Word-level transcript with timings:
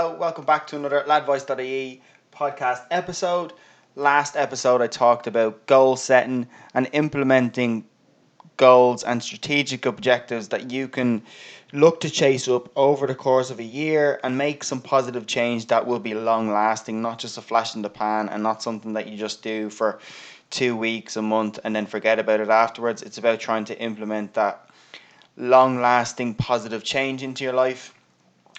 Hello, 0.00 0.16
welcome 0.16 0.46
back 0.46 0.66
to 0.66 0.76
another 0.76 1.04
ladvice.ie 1.06 2.00
podcast 2.32 2.86
episode. 2.90 3.52
Last 3.96 4.34
episode, 4.34 4.80
I 4.80 4.86
talked 4.86 5.26
about 5.26 5.66
goal 5.66 5.94
setting 5.94 6.48
and 6.72 6.88
implementing 6.94 7.84
goals 8.56 9.04
and 9.04 9.22
strategic 9.22 9.84
objectives 9.84 10.48
that 10.48 10.70
you 10.70 10.88
can 10.88 11.22
look 11.74 12.00
to 12.00 12.08
chase 12.08 12.48
up 12.48 12.70
over 12.76 13.06
the 13.06 13.14
course 13.14 13.50
of 13.50 13.58
a 13.58 13.62
year 13.62 14.18
and 14.24 14.38
make 14.38 14.64
some 14.64 14.80
positive 14.80 15.26
change 15.26 15.66
that 15.66 15.86
will 15.86 16.00
be 16.00 16.14
long 16.14 16.50
lasting, 16.50 17.02
not 17.02 17.18
just 17.18 17.36
a 17.36 17.42
flash 17.42 17.74
in 17.74 17.82
the 17.82 17.90
pan 17.90 18.30
and 18.30 18.42
not 18.42 18.62
something 18.62 18.94
that 18.94 19.06
you 19.06 19.18
just 19.18 19.42
do 19.42 19.68
for 19.68 19.98
two 20.48 20.74
weeks, 20.74 21.16
a 21.16 21.20
month, 21.20 21.58
and 21.62 21.76
then 21.76 21.84
forget 21.84 22.18
about 22.18 22.40
it 22.40 22.48
afterwards. 22.48 23.02
It's 23.02 23.18
about 23.18 23.38
trying 23.38 23.66
to 23.66 23.78
implement 23.78 24.32
that 24.32 24.66
long 25.36 25.78
lasting 25.82 26.36
positive 26.36 26.84
change 26.84 27.22
into 27.22 27.44
your 27.44 27.52
life 27.52 27.92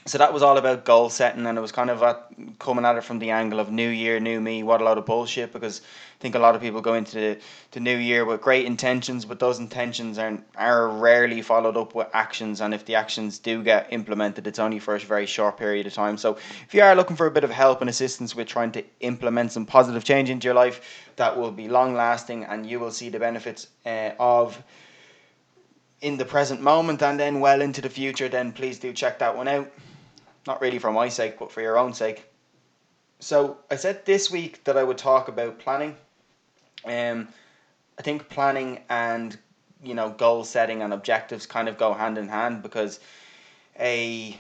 so 0.06 0.18
that 0.18 0.34
was 0.34 0.42
all 0.42 0.58
about 0.58 0.84
goal 0.84 1.12
setting, 1.12 1.46
and 1.46 1.58
it 1.58 1.62
was 1.62 1.72
kind 1.72 1.92
of 1.92 2.02
at, 2.02 2.28
coming 2.58 2.86
at 2.86 2.96
it 2.96 3.04
from 3.04 3.20
the 3.20 3.30
angle 3.30 3.60
of 3.60 3.72
new 3.72 3.88
year, 3.88 4.20
new 4.20 4.42
me. 4.42 4.64
What 4.64 4.82
a 4.82 4.84
lot 4.84 4.98
of 4.98 5.06
bullshit! 5.06 5.54
Because 5.54 5.80
I 5.80 6.18
think 6.20 6.34
a 6.34 6.40
lot 6.40 6.56
of 6.56 6.62
people 6.62 6.82
go 6.82 6.96
into 6.96 7.20
the, 7.20 7.38
the 7.70 7.80
new 7.80 7.96
year 7.96 8.26
with 8.26 8.42
great 8.42 8.66
intentions, 8.66 9.26
but 9.26 9.40
those 9.40 9.60
intentions 9.60 10.18
are 10.18 10.40
are 10.56 10.88
rarely 10.88 11.44
followed 11.44 11.78
up 11.78 11.94
with 11.94 12.08
actions. 12.14 12.62
And 12.62 12.74
if 12.74 12.84
the 12.86 12.96
actions 12.96 13.38
do 13.38 13.62
get 13.62 13.94
implemented, 13.94 14.48
it's 14.48 14.58
only 14.58 14.80
for 14.80 14.96
a 14.96 15.00
very 15.00 15.28
short 15.28 15.58
period 15.58 15.86
of 15.86 15.94
time. 15.94 16.18
So 16.18 16.38
if 16.66 16.74
you 16.74 16.82
are 16.82 16.96
looking 16.96 17.16
for 17.16 17.28
a 17.28 17.32
bit 17.32 17.44
of 17.44 17.52
help 17.52 17.82
and 17.82 17.90
assistance 17.90 18.36
with 18.36 18.48
trying 18.48 18.72
to 18.72 18.84
implement 19.02 19.52
some 19.52 19.68
positive 19.68 20.04
change 20.04 20.32
into 20.32 20.46
your 20.46 20.56
life, 20.56 21.12
that 21.18 21.38
will 21.38 21.52
be 21.52 21.70
long 21.70 21.94
lasting, 21.94 22.46
and 22.46 22.66
you 22.66 22.80
will 22.80 22.92
see 22.92 23.10
the 23.10 23.20
benefits 23.20 23.68
uh, 23.86 24.12
of 24.20 24.62
in 26.02 26.18
the 26.18 26.26
present 26.26 26.60
moment 26.60 27.04
and 27.04 27.20
then 27.20 27.40
well 27.40 27.62
into 27.62 27.82
the 27.82 27.90
future. 27.90 28.28
Then 28.28 28.52
please 28.52 28.80
do 28.80 28.92
check 28.94 29.20
that 29.20 29.38
one 29.38 29.48
out 29.48 29.72
not 30.48 30.62
really 30.62 30.80
for 30.80 30.92
my 30.92 31.10
sake, 31.10 31.40
but 31.40 31.52
for 31.52 31.62
your 31.62 31.78
own 31.78 31.94
sake. 31.94 32.26
So 33.20 33.58
I 33.70 33.76
said 33.76 34.06
this 34.06 34.32
week 34.32 34.64
that 34.64 34.78
I 34.78 34.84
would 34.84 34.98
talk 34.98 35.28
about 35.28 35.60
planning. 35.60 35.96
Um, 36.84 37.28
I 38.00 38.02
think 38.02 38.30
planning 38.30 38.80
and 38.90 39.38
you 39.84 39.94
know 39.94 40.10
goal 40.10 40.44
setting 40.44 40.82
and 40.82 40.94
objectives 40.94 41.46
kind 41.46 41.68
of 41.68 41.78
go 41.78 41.94
hand 41.94 42.18
in 42.18 42.28
hand 42.28 42.64
because 42.64 43.00
a 43.80 44.38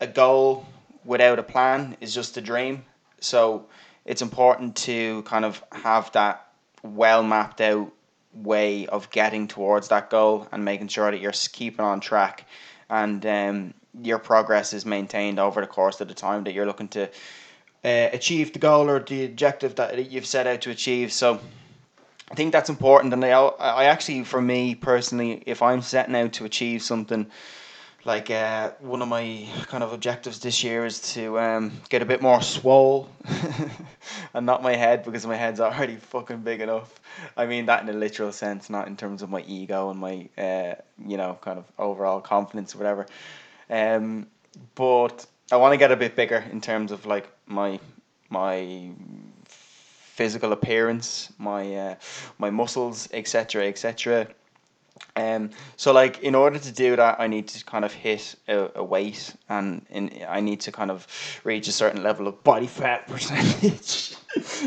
a 0.00 0.06
goal 0.06 0.66
without 1.04 1.38
a 1.38 1.42
plan 1.42 1.96
is 2.00 2.12
just 2.12 2.36
a 2.36 2.40
dream. 2.40 2.84
So 3.20 3.66
it's 4.04 4.22
important 4.22 4.76
to 4.76 5.22
kind 5.22 5.44
of 5.44 5.62
have 5.70 6.10
that 6.12 6.48
well 6.82 7.22
mapped 7.22 7.60
out 7.60 7.92
way 8.32 8.86
of 8.88 9.10
getting 9.10 9.46
towards 9.46 9.88
that 9.88 10.10
goal 10.10 10.48
and 10.50 10.64
making 10.64 10.88
sure 10.88 11.10
that 11.10 11.20
you're 11.20 11.32
keeping 11.52 11.84
on 11.84 12.00
track 12.00 12.46
and 12.90 13.24
um, 13.24 13.74
your 14.02 14.18
progress 14.18 14.72
is 14.72 14.84
maintained 14.84 15.38
over 15.38 15.60
the 15.60 15.66
course 15.66 16.00
of 16.00 16.08
the 16.08 16.14
time 16.14 16.44
that 16.44 16.52
you're 16.52 16.66
looking 16.66 16.88
to 16.88 17.08
uh, 17.84 18.08
achieve 18.12 18.52
the 18.52 18.58
goal 18.58 18.88
or 18.88 19.00
the 19.00 19.24
objective 19.24 19.74
that 19.76 20.10
you've 20.10 20.26
set 20.26 20.46
out 20.46 20.62
to 20.62 20.70
achieve. 20.70 21.12
So 21.12 21.40
I 22.30 22.34
think 22.34 22.52
that's 22.52 22.70
important. 22.70 23.12
And 23.12 23.24
I, 23.24 23.30
I 23.30 23.84
actually, 23.84 24.24
for 24.24 24.40
me 24.40 24.74
personally, 24.74 25.42
if 25.46 25.62
I'm 25.62 25.82
setting 25.82 26.16
out 26.16 26.32
to 26.34 26.44
achieve 26.44 26.82
something, 26.82 27.26
like 28.04 28.30
uh, 28.30 28.70
one 28.80 29.00
of 29.00 29.08
my 29.08 29.46
kind 29.66 29.82
of 29.82 29.92
objectives 29.92 30.40
this 30.40 30.62
year 30.62 30.84
is 30.84 31.00
to 31.14 31.38
um, 31.38 31.72
get 31.88 32.02
a 32.02 32.04
bit 32.04 32.20
more 32.20 32.42
swole 32.42 33.08
and 34.34 34.44
not 34.44 34.62
my 34.62 34.74
head 34.74 35.04
because 35.04 35.26
my 35.26 35.36
head's 35.36 35.60
already 35.60 35.96
fucking 35.96 36.38
big 36.38 36.60
enough. 36.60 37.00
I 37.36 37.46
mean 37.46 37.66
that 37.66 37.82
in 37.82 37.88
a 37.88 37.92
literal 37.92 38.32
sense, 38.32 38.68
not 38.68 38.88
in 38.88 38.96
terms 38.96 39.22
of 39.22 39.30
my 39.30 39.42
ego 39.46 39.90
and 39.90 39.98
my 39.98 40.28
uh, 40.36 40.74
you 41.06 41.16
know 41.16 41.38
kind 41.40 41.58
of 41.58 41.64
overall 41.78 42.20
confidence 42.20 42.74
or 42.74 42.78
whatever. 42.78 43.06
Um, 43.70 44.26
but 44.74 45.26
I 45.50 45.56
want 45.56 45.72
to 45.72 45.78
get 45.78 45.92
a 45.92 45.96
bit 45.96 46.16
bigger 46.16 46.44
in 46.50 46.60
terms 46.60 46.92
of 46.92 47.06
like 47.06 47.28
my 47.46 47.78
my 48.30 48.90
physical 49.44 50.52
appearance, 50.52 51.32
my 51.38 51.74
uh, 51.74 51.94
my 52.38 52.50
muscles, 52.50 53.08
etc., 53.12 53.66
etc. 53.66 54.28
Um, 55.16 55.50
so 55.76 55.92
like 55.92 56.20
in 56.22 56.34
order 56.34 56.58
to 56.58 56.72
do 56.72 56.96
that, 56.96 57.20
I 57.20 57.26
need 57.26 57.48
to 57.48 57.64
kind 57.64 57.84
of 57.84 57.92
hit 57.92 58.34
a, 58.48 58.70
a 58.76 58.84
weight, 58.84 59.34
and 59.48 59.84
in, 59.90 60.10
I 60.28 60.40
need 60.40 60.60
to 60.62 60.72
kind 60.72 60.90
of 60.90 61.06
reach 61.44 61.68
a 61.68 61.72
certain 61.72 62.02
level 62.02 62.26
of 62.28 62.42
body 62.44 62.66
fat 62.66 63.06
percentage. 63.08 64.16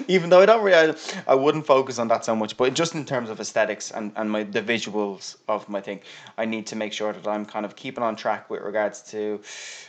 Even 0.08 0.30
though 0.30 0.42
I 0.42 0.46
don't 0.46 0.64
really, 0.64 0.94
I, 1.28 1.32
I 1.32 1.36
wouldn't 1.36 1.66
focus 1.66 2.00
on 2.00 2.08
that 2.10 2.24
so 2.24 2.36
much, 2.36 2.56
but 2.56 2.74
just 2.74 2.96
in 2.96 3.04
terms 3.06 3.30
of 3.30 3.40
aesthetics 3.40 3.92
and, 3.92 4.14
and 4.16 4.32
my 4.32 4.44
the 4.44 4.62
visuals 4.62 5.38
of 5.48 5.68
my 5.68 5.82
thing, 5.82 6.00
I 6.38 6.46
need 6.46 6.68
to 6.68 6.76
make 6.76 6.94
sure 6.94 7.12
that 7.12 7.28
I'm 7.28 7.46
kind 7.46 7.66
of 7.66 7.76
keeping 7.76 8.04
on 8.04 8.16
track 8.16 8.50
with 8.50 8.62
regards 8.62 9.02
to 9.12 9.42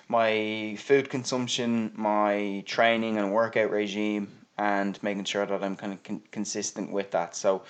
my 0.08 0.76
food 0.78 1.10
consumption, 1.10 1.92
my 1.94 2.64
training 2.66 3.18
and 3.18 3.32
workout 3.32 3.70
regime, 3.70 4.28
and 4.58 5.00
making 5.02 5.24
sure 5.24 5.46
that 5.46 5.62
I'm 5.62 5.76
kind 5.76 5.92
of 5.92 6.02
con- 6.02 6.22
consistent 6.32 6.92
with 6.92 7.12
that. 7.12 7.36
So 7.36 7.62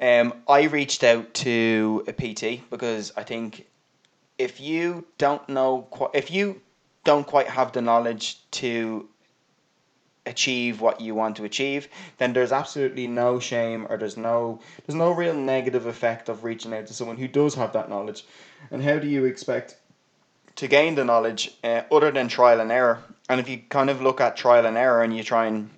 um, 0.00 0.34
I 0.48 0.64
reached 0.64 1.02
out 1.02 1.34
to 1.34 2.04
a 2.06 2.12
PT 2.12 2.68
because 2.70 3.12
I 3.16 3.24
think 3.24 3.66
if 4.38 4.60
you 4.60 5.04
don't 5.18 5.46
know, 5.48 5.88
if 6.14 6.30
you 6.30 6.60
don't 7.04 7.26
quite 7.26 7.48
have 7.48 7.72
the 7.72 7.82
knowledge 7.82 8.38
to 8.52 9.08
achieve 10.28 10.80
what 10.80 11.00
you 11.00 11.14
want 11.14 11.36
to 11.36 11.44
achieve, 11.44 11.88
then 12.18 12.32
there's 12.32 12.52
absolutely 12.52 13.06
no 13.06 13.40
shame 13.40 13.86
or 13.88 13.96
there's 13.96 14.16
no 14.16 14.60
there's 14.86 14.96
no 14.96 15.10
real 15.10 15.34
negative 15.34 15.86
effect 15.86 16.28
of 16.28 16.44
reaching 16.44 16.74
out 16.74 16.86
to 16.86 16.94
someone 16.94 17.16
who 17.16 17.26
does 17.26 17.54
have 17.54 17.72
that 17.72 17.88
knowledge. 17.88 18.24
And 18.70 18.82
how 18.82 18.98
do 18.98 19.08
you 19.08 19.24
expect 19.24 19.76
to 20.56 20.68
gain 20.68 20.94
the 20.94 21.04
knowledge 21.04 21.52
uh, 21.64 21.82
other 21.90 22.10
than 22.10 22.28
trial 22.28 22.60
and 22.60 22.70
error? 22.70 23.02
And 23.28 23.40
if 23.40 23.48
you 23.48 23.58
kind 23.68 23.90
of 23.90 24.00
look 24.00 24.20
at 24.20 24.36
trial 24.36 24.66
and 24.66 24.76
error 24.76 25.02
and 25.02 25.16
you 25.16 25.22
try 25.22 25.46
and 25.46 25.70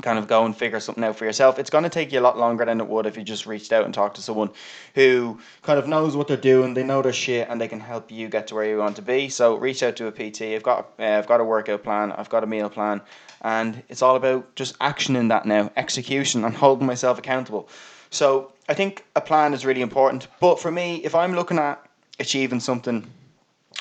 kind 0.00 0.18
of 0.18 0.26
go 0.26 0.44
and 0.46 0.56
figure 0.56 0.80
something 0.80 1.04
out 1.04 1.16
for 1.16 1.26
yourself. 1.26 1.58
It's 1.58 1.68
going 1.70 1.84
to 1.84 1.90
take 1.90 2.12
you 2.12 2.18
a 2.18 2.22
lot 2.22 2.38
longer 2.38 2.64
than 2.64 2.80
it 2.80 2.88
would 2.88 3.06
if 3.06 3.16
you 3.16 3.22
just 3.22 3.46
reached 3.46 3.72
out 3.72 3.84
and 3.84 3.92
talked 3.92 4.16
to 4.16 4.22
someone 4.22 4.50
who 4.94 5.38
kind 5.62 5.78
of 5.78 5.86
knows 5.86 6.16
what 6.16 6.28
they're 6.28 6.36
doing, 6.36 6.72
they 6.74 6.82
know 6.82 7.02
their 7.02 7.12
shit, 7.12 7.48
and 7.48 7.60
they 7.60 7.68
can 7.68 7.80
help 7.80 8.10
you 8.10 8.28
get 8.28 8.46
to 8.46 8.54
where 8.54 8.64
you 8.64 8.78
want 8.78 8.96
to 8.96 9.02
be. 9.02 9.28
So 9.28 9.56
reach 9.56 9.82
out 9.82 9.96
to 9.96 10.06
a 10.06 10.12
PT. 10.12 10.42
I've 10.42 10.62
got 10.62 10.92
uh, 10.98 11.04
I've 11.04 11.26
got 11.26 11.40
a 11.40 11.44
workout 11.44 11.82
plan. 11.82 12.12
I've 12.12 12.30
got 12.30 12.42
a 12.42 12.46
meal 12.46 12.70
plan, 12.70 13.02
and 13.42 13.82
it's 13.88 14.02
all 14.02 14.16
about 14.16 14.54
just 14.56 14.76
action 14.80 15.14
in 15.14 15.28
that 15.28 15.44
now, 15.44 15.70
execution, 15.76 16.44
and 16.44 16.54
holding 16.54 16.86
myself 16.86 17.18
accountable. 17.18 17.68
So 18.10 18.52
I 18.68 18.74
think 18.74 19.04
a 19.14 19.20
plan 19.20 19.54
is 19.54 19.66
really 19.66 19.82
important. 19.82 20.28
But 20.40 20.58
for 20.58 20.70
me, 20.70 20.96
if 20.96 21.14
I'm 21.14 21.34
looking 21.34 21.58
at 21.58 21.84
achieving 22.18 22.60
something, 22.60 23.06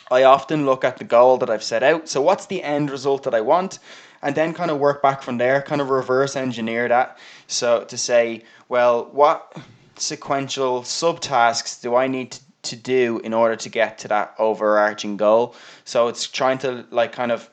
I 0.09 0.23
often 0.23 0.65
look 0.65 0.83
at 0.83 0.97
the 0.97 1.03
goal 1.03 1.37
that 1.37 1.49
I've 1.49 1.63
set 1.63 1.83
out. 1.83 2.09
So 2.09 2.21
what's 2.21 2.45
the 2.45 2.63
end 2.63 2.89
result 2.89 3.23
that 3.23 3.33
I 3.33 3.41
want? 3.41 3.79
and 4.21 4.35
then 4.35 4.53
kind 4.53 4.71
of 4.71 4.79
work 4.79 5.01
back 5.01 5.21
from 5.21 5.37
there, 5.37 5.61
kind 5.61 5.81
of 5.81 5.89
reverse 5.89 6.35
engineer 6.35 6.87
that. 6.87 7.17
So 7.47 7.83
to 7.85 7.97
say, 7.97 8.43
well, 8.69 9.05
what 9.11 9.57
sequential 9.95 10.81
subtasks 10.81 11.81
do 11.81 11.95
I 11.95 12.07
need 12.07 12.31
to, 12.31 12.41
to 12.63 12.75
do 12.75 13.19
in 13.23 13.33
order 13.33 13.55
to 13.55 13.69
get 13.69 13.97
to 13.99 14.07
that 14.09 14.35
overarching 14.37 15.17
goal? 15.17 15.55
So 15.85 16.07
it's 16.07 16.27
trying 16.27 16.59
to 16.59 16.85
like 16.91 17.11
kind 17.11 17.31
of 17.31 17.49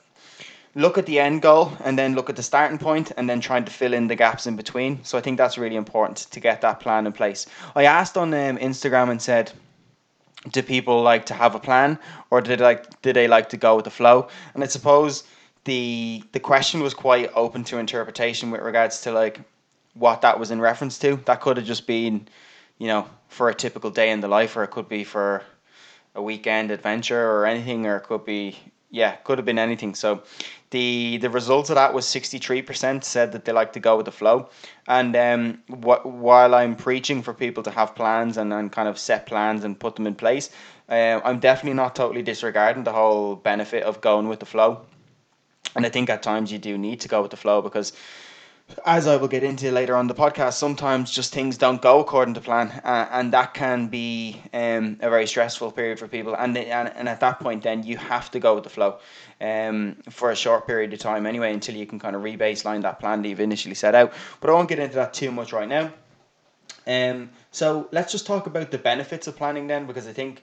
look 0.74 0.98
at 0.98 1.06
the 1.06 1.18
end 1.18 1.42
goal 1.42 1.72
and 1.82 1.98
then 1.98 2.14
look 2.14 2.28
at 2.28 2.36
the 2.36 2.42
starting 2.42 2.78
point 2.78 3.12
and 3.16 3.28
then 3.28 3.40
trying 3.40 3.64
to 3.64 3.72
fill 3.72 3.94
in 3.94 4.06
the 4.06 4.14
gaps 4.14 4.46
in 4.46 4.54
between. 4.54 5.02
So 5.02 5.16
I 5.16 5.20
think 5.20 5.38
that's 5.38 5.58
really 5.58 5.76
important 5.76 6.18
to 6.30 6.40
get 6.40 6.60
that 6.60 6.80
plan 6.80 7.06
in 7.06 7.12
place. 7.12 7.46
I 7.74 7.84
asked 7.84 8.16
on 8.16 8.34
um, 8.34 8.58
Instagram 8.58 9.10
and 9.10 9.20
said, 9.20 9.52
do 10.50 10.62
people 10.62 11.02
like 11.02 11.26
to 11.26 11.34
have 11.34 11.54
a 11.54 11.60
plan 11.60 11.98
or 12.30 12.40
did 12.40 12.60
like 12.60 13.02
did 13.02 13.16
they 13.16 13.28
like 13.28 13.48
to 13.50 13.56
go 13.56 13.76
with 13.76 13.84
the 13.84 13.90
flow? 13.90 14.28
And 14.54 14.62
I 14.62 14.66
suppose 14.66 15.24
the 15.64 16.22
the 16.32 16.40
question 16.40 16.80
was 16.80 16.94
quite 16.94 17.30
open 17.34 17.64
to 17.64 17.78
interpretation 17.78 18.50
with 18.50 18.60
regards 18.60 19.00
to 19.02 19.12
like 19.12 19.40
what 19.94 20.20
that 20.22 20.38
was 20.38 20.50
in 20.50 20.60
reference 20.60 20.98
to. 21.00 21.16
That 21.26 21.40
could 21.40 21.56
have 21.56 21.66
just 21.66 21.86
been, 21.86 22.28
you 22.78 22.86
know, 22.86 23.06
for 23.28 23.48
a 23.48 23.54
typical 23.54 23.90
day 23.90 24.10
in 24.10 24.20
the 24.20 24.28
life, 24.28 24.56
or 24.56 24.62
it 24.62 24.70
could 24.70 24.88
be 24.88 25.04
for 25.04 25.42
a 26.14 26.22
weekend 26.22 26.70
adventure 26.70 27.30
or 27.30 27.46
anything, 27.46 27.86
or 27.86 27.96
it 27.96 28.04
could 28.04 28.24
be 28.24 28.56
yeah, 28.90 29.16
could 29.16 29.38
have 29.38 29.44
been 29.44 29.58
anything. 29.58 29.94
So 29.94 30.22
the 30.70 31.18
the 31.18 31.30
results 31.30 31.70
of 31.70 31.76
that 31.76 31.94
was 31.94 32.06
sixty 32.06 32.38
three 32.38 32.62
percent 32.62 33.04
said 33.04 33.32
that 33.32 33.44
they 33.44 33.52
like 33.52 33.72
to 33.74 33.80
go 33.80 33.96
with 33.96 34.06
the 34.06 34.12
flow, 34.12 34.48
and 34.86 35.14
um, 35.16 35.62
wh- 35.68 36.04
while 36.04 36.54
I'm 36.54 36.76
preaching 36.76 37.22
for 37.22 37.34
people 37.34 37.62
to 37.64 37.70
have 37.70 37.94
plans 37.94 38.36
and, 38.36 38.52
and 38.52 38.72
kind 38.72 38.88
of 38.88 38.98
set 38.98 39.26
plans 39.26 39.64
and 39.64 39.78
put 39.78 39.96
them 39.96 40.06
in 40.06 40.14
place, 40.14 40.50
uh, 40.88 41.20
I'm 41.24 41.38
definitely 41.38 41.76
not 41.76 41.94
totally 41.94 42.22
disregarding 42.22 42.84
the 42.84 42.92
whole 42.92 43.36
benefit 43.36 43.82
of 43.82 44.00
going 44.00 44.28
with 44.28 44.40
the 44.40 44.46
flow. 44.46 44.82
And 45.76 45.84
I 45.84 45.90
think 45.90 46.08
at 46.10 46.22
times 46.22 46.50
you 46.50 46.58
do 46.58 46.78
need 46.78 47.00
to 47.00 47.08
go 47.08 47.20
with 47.20 47.30
the 47.30 47.36
flow 47.36 47.60
because, 47.62 47.92
as 48.84 49.06
I 49.06 49.16
will 49.16 49.28
get 49.28 49.42
into 49.42 49.72
later 49.72 49.96
on 49.96 50.06
the 50.06 50.14
podcast, 50.14 50.54
sometimes 50.54 51.10
just 51.10 51.32
things 51.32 51.56
don't 51.56 51.80
go 51.80 52.00
according 52.00 52.34
to 52.34 52.40
plan, 52.40 52.68
uh, 52.84 53.08
and 53.10 53.32
that 53.32 53.54
can 53.54 53.88
be 53.88 54.42
um, 54.52 54.98
a 55.00 55.08
very 55.08 55.26
stressful 55.26 55.72
period 55.72 55.98
for 55.98 56.08
people. 56.08 56.34
And, 56.34 56.56
and 56.56 56.92
and 56.94 57.08
at 57.08 57.20
that 57.20 57.40
point, 57.40 57.62
then 57.62 57.82
you 57.82 57.96
have 57.96 58.30
to 58.32 58.38
go 58.38 58.54
with 58.54 58.64
the 58.64 58.70
flow 58.70 58.98
um, 59.40 59.96
for 60.10 60.30
a 60.30 60.36
short 60.36 60.66
period 60.66 60.92
of 60.92 60.98
time 60.98 61.26
anyway, 61.26 61.52
until 61.52 61.76
you 61.76 61.86
can 61.86 61.98
kind 61.98 62.14
of 62.14 62.22
rebaseline 62.22 62.82
that 62.82 63.00
plan 63.00 63.22
that 63.22 63.28
you've 63.28 63.40
initially 63.40 63.74
set 63.74 63.94
out. 63.94 64.12
But 64.40 64.50
I 64.50 64.52
won't 64.52 64.68
get 64.68 64.78
into 64.78 64.96
that 64.96 65.14
too 65.14 65.32
much 65.32 65.52
right 65.52 65.68
now. 65.68 65.92
Um, 66.86 67.30
so 67.50 67.88
let's 67.92 68.12
just 68.12 68.26
talk 68.26 68.46
about 68.46 68.70
the 68.70 68.78
benefits 68.78 69.26
of 69.26 69.36
planning 69.36 69.66
then, 69.66 69.86
because 69.86 70.06
I 70.06 70.12
think 70.12 70.42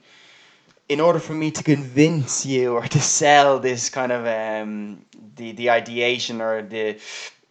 in 0.88 1.00
order 1.00 1.18
for 1.18 1.34
me 1.34 1.50
to 1.50 1.62
convince 1.64 2.46
you 2.46 2.74
or 2.74 2.86
to 2.86 3.00
sell 3.00 3.58
this 3.58 3.90
kind 3.90 4.12
of 4.12 4.26
um, 4.26 5.04
the 5.34 5.52
the 5.52 5.70
ideation 5.70 6.40
or 6.40 6.62
the 6.62 6.98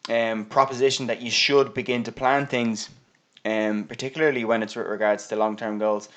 um, 0.10 0.46
proposition 0.46 1.08
that 1.08 1.22
you 1.22 1.32
should 1.32 1.74
begin 1.74 2.04
to 2.04 2.12
plan 2.12 2.48
things, 2.48 2.90
um, 3.44 3.86
particularly 3.86 4.46
when 4.46 4.64
it's 4.64 4.76
with 4.76 4.88
regards 4.88 5.28
to 5.28 5.36
long 5.36 5.56
term 5.56 5.78
goals. 5.78 6.10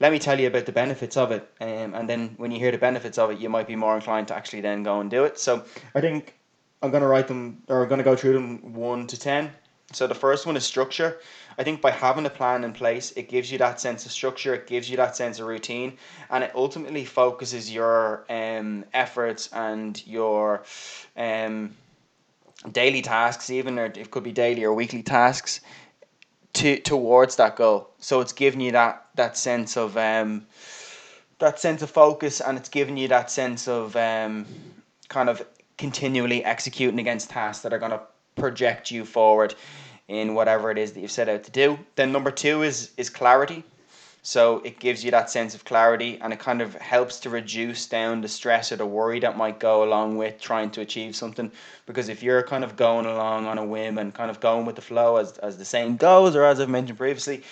Let 0.00 0.12
me 0.12 0.18
tell 0.18 0.38
you 0.38 0.46
about 0.46 0.66
the 0.66 0.72
benefits 0.72 1.16
of 1.16 1.32
it, 1.32 1.50
um, 1.60 1.94
and 1.94 2.08
then 2.08 2.34
when 2.36 2.52
you 2.52 2.58
hear 2.58 2.70
the 2.70 2.78
benefits 2.78 3.18
of 3.18 3.30
it, 3.30 3.38
you 3.38 3.48
might 3.48 3.66
be 3.66 3.74
more 3.76 3.96
inclined 3.96 4.28
to 4.28 4.36
actually 4.36 4.60
then 4.60 4.84
go 4.84 5.00
and 5.00 5.10
do 5.10 5.24
it. 5.24 5.38
So 5.38 5.64
I 5.94 6.00
think 6.00 6.34
I'm 6.82 6.90
going 6.90 7.02
to 7.02 7.08
write 7.08 7.26
them 7.26 7.62
or 7.68 7.82
I'm 7.82 7.88
going 7.88 7.98
to 7.98 8.04
go 8.04 8.14
through 8.14 8.34
them 8.34 8.74
one 8.74 9.06
to 9.08 9.18
ten. 9.18 9.50
So 9.92 10.06
the 10.06 10.14
first 10.14 10.44
one 10.44 10.56
is 10.56 10.64
structure. 10.64 11.18
I 11.56 11.64
think 11.64 11.80
by 11.80 11.90
having 11.90 12.26
a 12.26 12.30
plan 12.30 12.62
in 12.62 12.72
place, 12.72 13.10
it 13.12 13.28
gives 13.28 13.50
you 13.50 13.58
that 13.58 13.80
sense 13.80 14.04
of 14.04 14.12
structure, 14.12 14.54
it 14.54 14.66
gives 14.66 14.88
you 14.90 14.98
that 14.98 15.16
sense 15.16 15.40
of 15.40 15.46
routine, 15.46 15.96
and 16.30 16.44
it 16.44 16.52
ultimately 16.54 17.04
focuses 17.06 17.72
your 17.72 18.24
um, 18.28 18.84
efforts 18.92 19.48
and 19.52 20.06
your 20.06 20.62
um, 21.16 21.74
daily 22.72 23.02
tasks, 23.02 23.50
even 23.50 23.78
or 23.78 23.86
it 23.86 24.10
could 24.10 24.24
be 24.24 24.32
daily 24.32 24.64
or 24.64 24.72
weekly 24.72 25.02
tasks, 25.02 25.60
to 26.54 26.78
towards 26.80 27.36
that 27.36 27.56
goal. 27.56 27.90
So 27.98 28.20
it's 28.20 28.32
giving 28.32 28.60
you 28.60 28.72
that 28.72 29.06
that 29.14 29.36
sense 29.36 29.76
of 29.76 29.96
um, 29.96 30.46
that 31.38 31.60
sense 31.60 31.82
of 31.82 31.90
focus, 31.90 32.40
and 32.40 32.58
it's 32.58 32.68
giving 32.68 32.96
you 32.96 33.08
that 33.08 33.30
sense 33.30 33.68
of 33.68 33.94
um, 33.96 34.46
kind 35.08 35.28
of 35.28 35.44
continually 35.76 36.44
executing 36.44 36.98
against 36.98 37.30
tasks 37.30 37.62
that 37.62 37.72
are 37.72 37.78
going 37.78 37.92
to 37.92 38.00
project 38.34 38.90
you 38.90 39.04
forward 39.04 39.54
in 40.08 40.34
whatever 40.34 40.70
it 40.70 40.78
is 40.78 40.92
that 40.92 41.00
you've 41.00 41.10
set 41.10 41.28
out 41.28 41.44
to 41.44 41.50
do. 41.50 41.78
Then 41.94 42.12
number 42.12 42.30
two 42.30 42.62
is 42.62 42.90
is 42.96 43.10
clarity. 43.10 43.64
So 44.22 44.60
it 44.60 44.78
gives 44.78 45.04
you 45.04 45.10
that 45.12 45.30
sense 45.30 45.54
of 45.54 45.64
clarity 45.64 46.18
and 46.20 46.32
it 46.32 46.38
kind 46.38 46.60
of 46.60 46.74
helps 46.74 47.20
to 47.20 47.30
reduce 47.30 47.86
down 47.86 48.20
the 48.20 48.28
stress 48.28 48.72
or 48.72 48.76
the 48.76 48.86
worry 48.86 49.20
that 49.20 49.36
might 49.36 49.58
go 49.58 49.84
along 49.84 50.16
with 50.16 50.40
trying 50.40 50.70
to 50.72 50.80
achieve 50.80 51.16
something. 51.16 51.50
Because 51.86 52.08
if 52.08 52.22
you're 52.22 52.42
kind 52.42 52.64
of 52.64 52.76
going 52.76 53.06
along 53.06 53.46
on 53.46 53.58
a 53.58 53.64
whim 53.64 53.98
and 53.98 54.12
kind 54.12 54.30
of 54.30 54.40
going 54.40 54.66
with 54.66 54.76
the 54.76 54.82
flow 54.82 55.16
as, 55.16 55.38
as 55.38 55.56
the 55.56 55.64
saying 55.64 55.96
goes, 55.96 56.36
or 56.36 56.44
as 56.44 56.60
I've 56.60 56.68
mentioned 56.68 56.98
previously, 56.98 57.42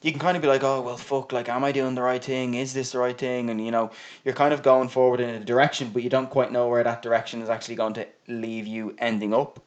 you 0.00 0.10
can 0.10 0.20
kind 0.20 0.36
of 0.36 0.42
be 0.42 0.48
like, 0.48 0.64
oh, 0.64 0.80
well, 0.80 0.96
fuck, 0.96 1.32
like, 1.32 1.48
am 1.48 1.64
I 1.64 1.70
doing 1.70 1.94
the 1.94 2.02
right 2.02 2.22
thing? 2.22 2.54
Is 2.54 2.72
this 2.72 2.92
the 2.92 2.98
right 2.98 3.16
thing? 3.16 3.50
And, 3.50 3.64
you 3.64 3.70
know, 3.70 3.90
you're 4.24 4.34
kind 4.34 4.54
of 4.54 4.62
going 4.62 4.88
forward 4.88 5.20
in 5.20 5.30
a 5.30 5.40
direction, 5.40 5.90
but 5.90 6.02
you 6.02 6.10
don't 6.10 6.30
quite 6.30 6.50
know 6.50 6.68
where 6.68 6.82
that 6.82 7.02
direction 7.02 7.42
is 7.42 7.48
actually 7.48 7.76
going 7.76 7.94
to 7.94 8.06
leave 8.26 8.66
you 8.66 8.96
ending 8.98 9.34
up 9.34 9.60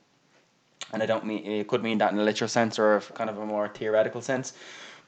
and 0.93 1.01
I 1.01 1.05
don't 1.05 1.25
mean 1.25 1.45
it 1.45 1.67
could 1.67 1.83
mean 1.83 1.97
that 1.99 2.11
in 2.11 2.19
a 2.19 2.23
literal 2.23 2.47
sense 2.47 2.79
or 2.79 3.01
kind 3.13 3.29
of 3.29 3.37
a 3.37 3.45
more 3.45 3.67
theoretical 3.67 4.21
sense, 4.21 4.53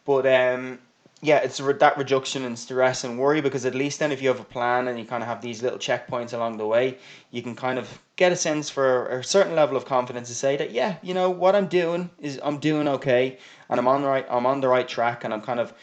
but 0.06 0.26
um, 0.26 0.80
yeah, 1.22 1.38
it's 1.38 1.58
that 1.58 1.98
reduction 1.98 2.46
in 2.46 2.56
stress 2.56 3.04
and 3.04 3.18
worry 3.18 3.42
because 3.42 3.66
at 3.66 3.74
least 3.74 4.00
then 4.00 4.12
if 4.12 4.22
you 4.22 4.28
have 4.28 4.40
a 4.40 4.44
plan 4.44 4.88
and 4.88 5.00
you 5.00 5.06
kind 5.06 5.24
of 5.24 5.28
have 5.28 5.42
these 5.42 5.64
little 5.64 5.80
checkpoints 5.80 6.34
along 6.34 6.58
the 6.58 6.68
way, 6.68 6.98
you 7.32 7.42
can 7.42 7.56
kind 7.56 7.80
of 7.80 8.00
get 8.18 8.32
a 8.32 8.36
sense 8.36 8.70
for 8.70 9.08
a 9.08 9.24
certain 9.24 9.56
level 9.56 9.76
of 9.76 9.86
confidence 9.86 10.28
to 10.28 10.36
say 10.36 10.58
that 10.58 10.72
yeah, 10.72 10.98
you 11.02 11.16
know 11.16 11.32
what 11.32 11.56
I'm 11.56 11.68
doing 11.68 12.12
is 12.20 12.40
I'm 12.44 12.60
doing 12.60 12.88
okay 12.88 13.40
and 13.70 13.80
I'm 13.80 13.88
on 13.88 14.04
the 14.04 14.08
right 14.08 14.28
I'm 14.30 14.46
on 14.46 14.62
the 14.62 14.68
right 14.68 14.88
track 14.88 15.24
and 15.24 15.34
I'm 15.34 15.42
kind 15.42 15.60
of 15.60 15.74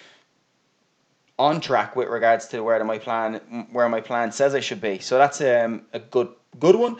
on 1.36 1.60
track 1.60 1.96
with 1.96 2.08
regards 2.08 2.46
to 2.48 2.60
where 2.60 2.82
my 2.84 2.98
plan 2.98 3.66
where 3.72 3.88
my 3.88 4.00
plan 4.00 4.30
says 4.30 4.54
I 4.54 4.60
should 4.60 4.80
be. 4.80 5.00
So 5.00 5.18
that's 5.18 5.40
um, 5.40 5.82
a 5.92 5.98
good 5.98 6.28
good 6.60 6.76
one. 6.76 6.92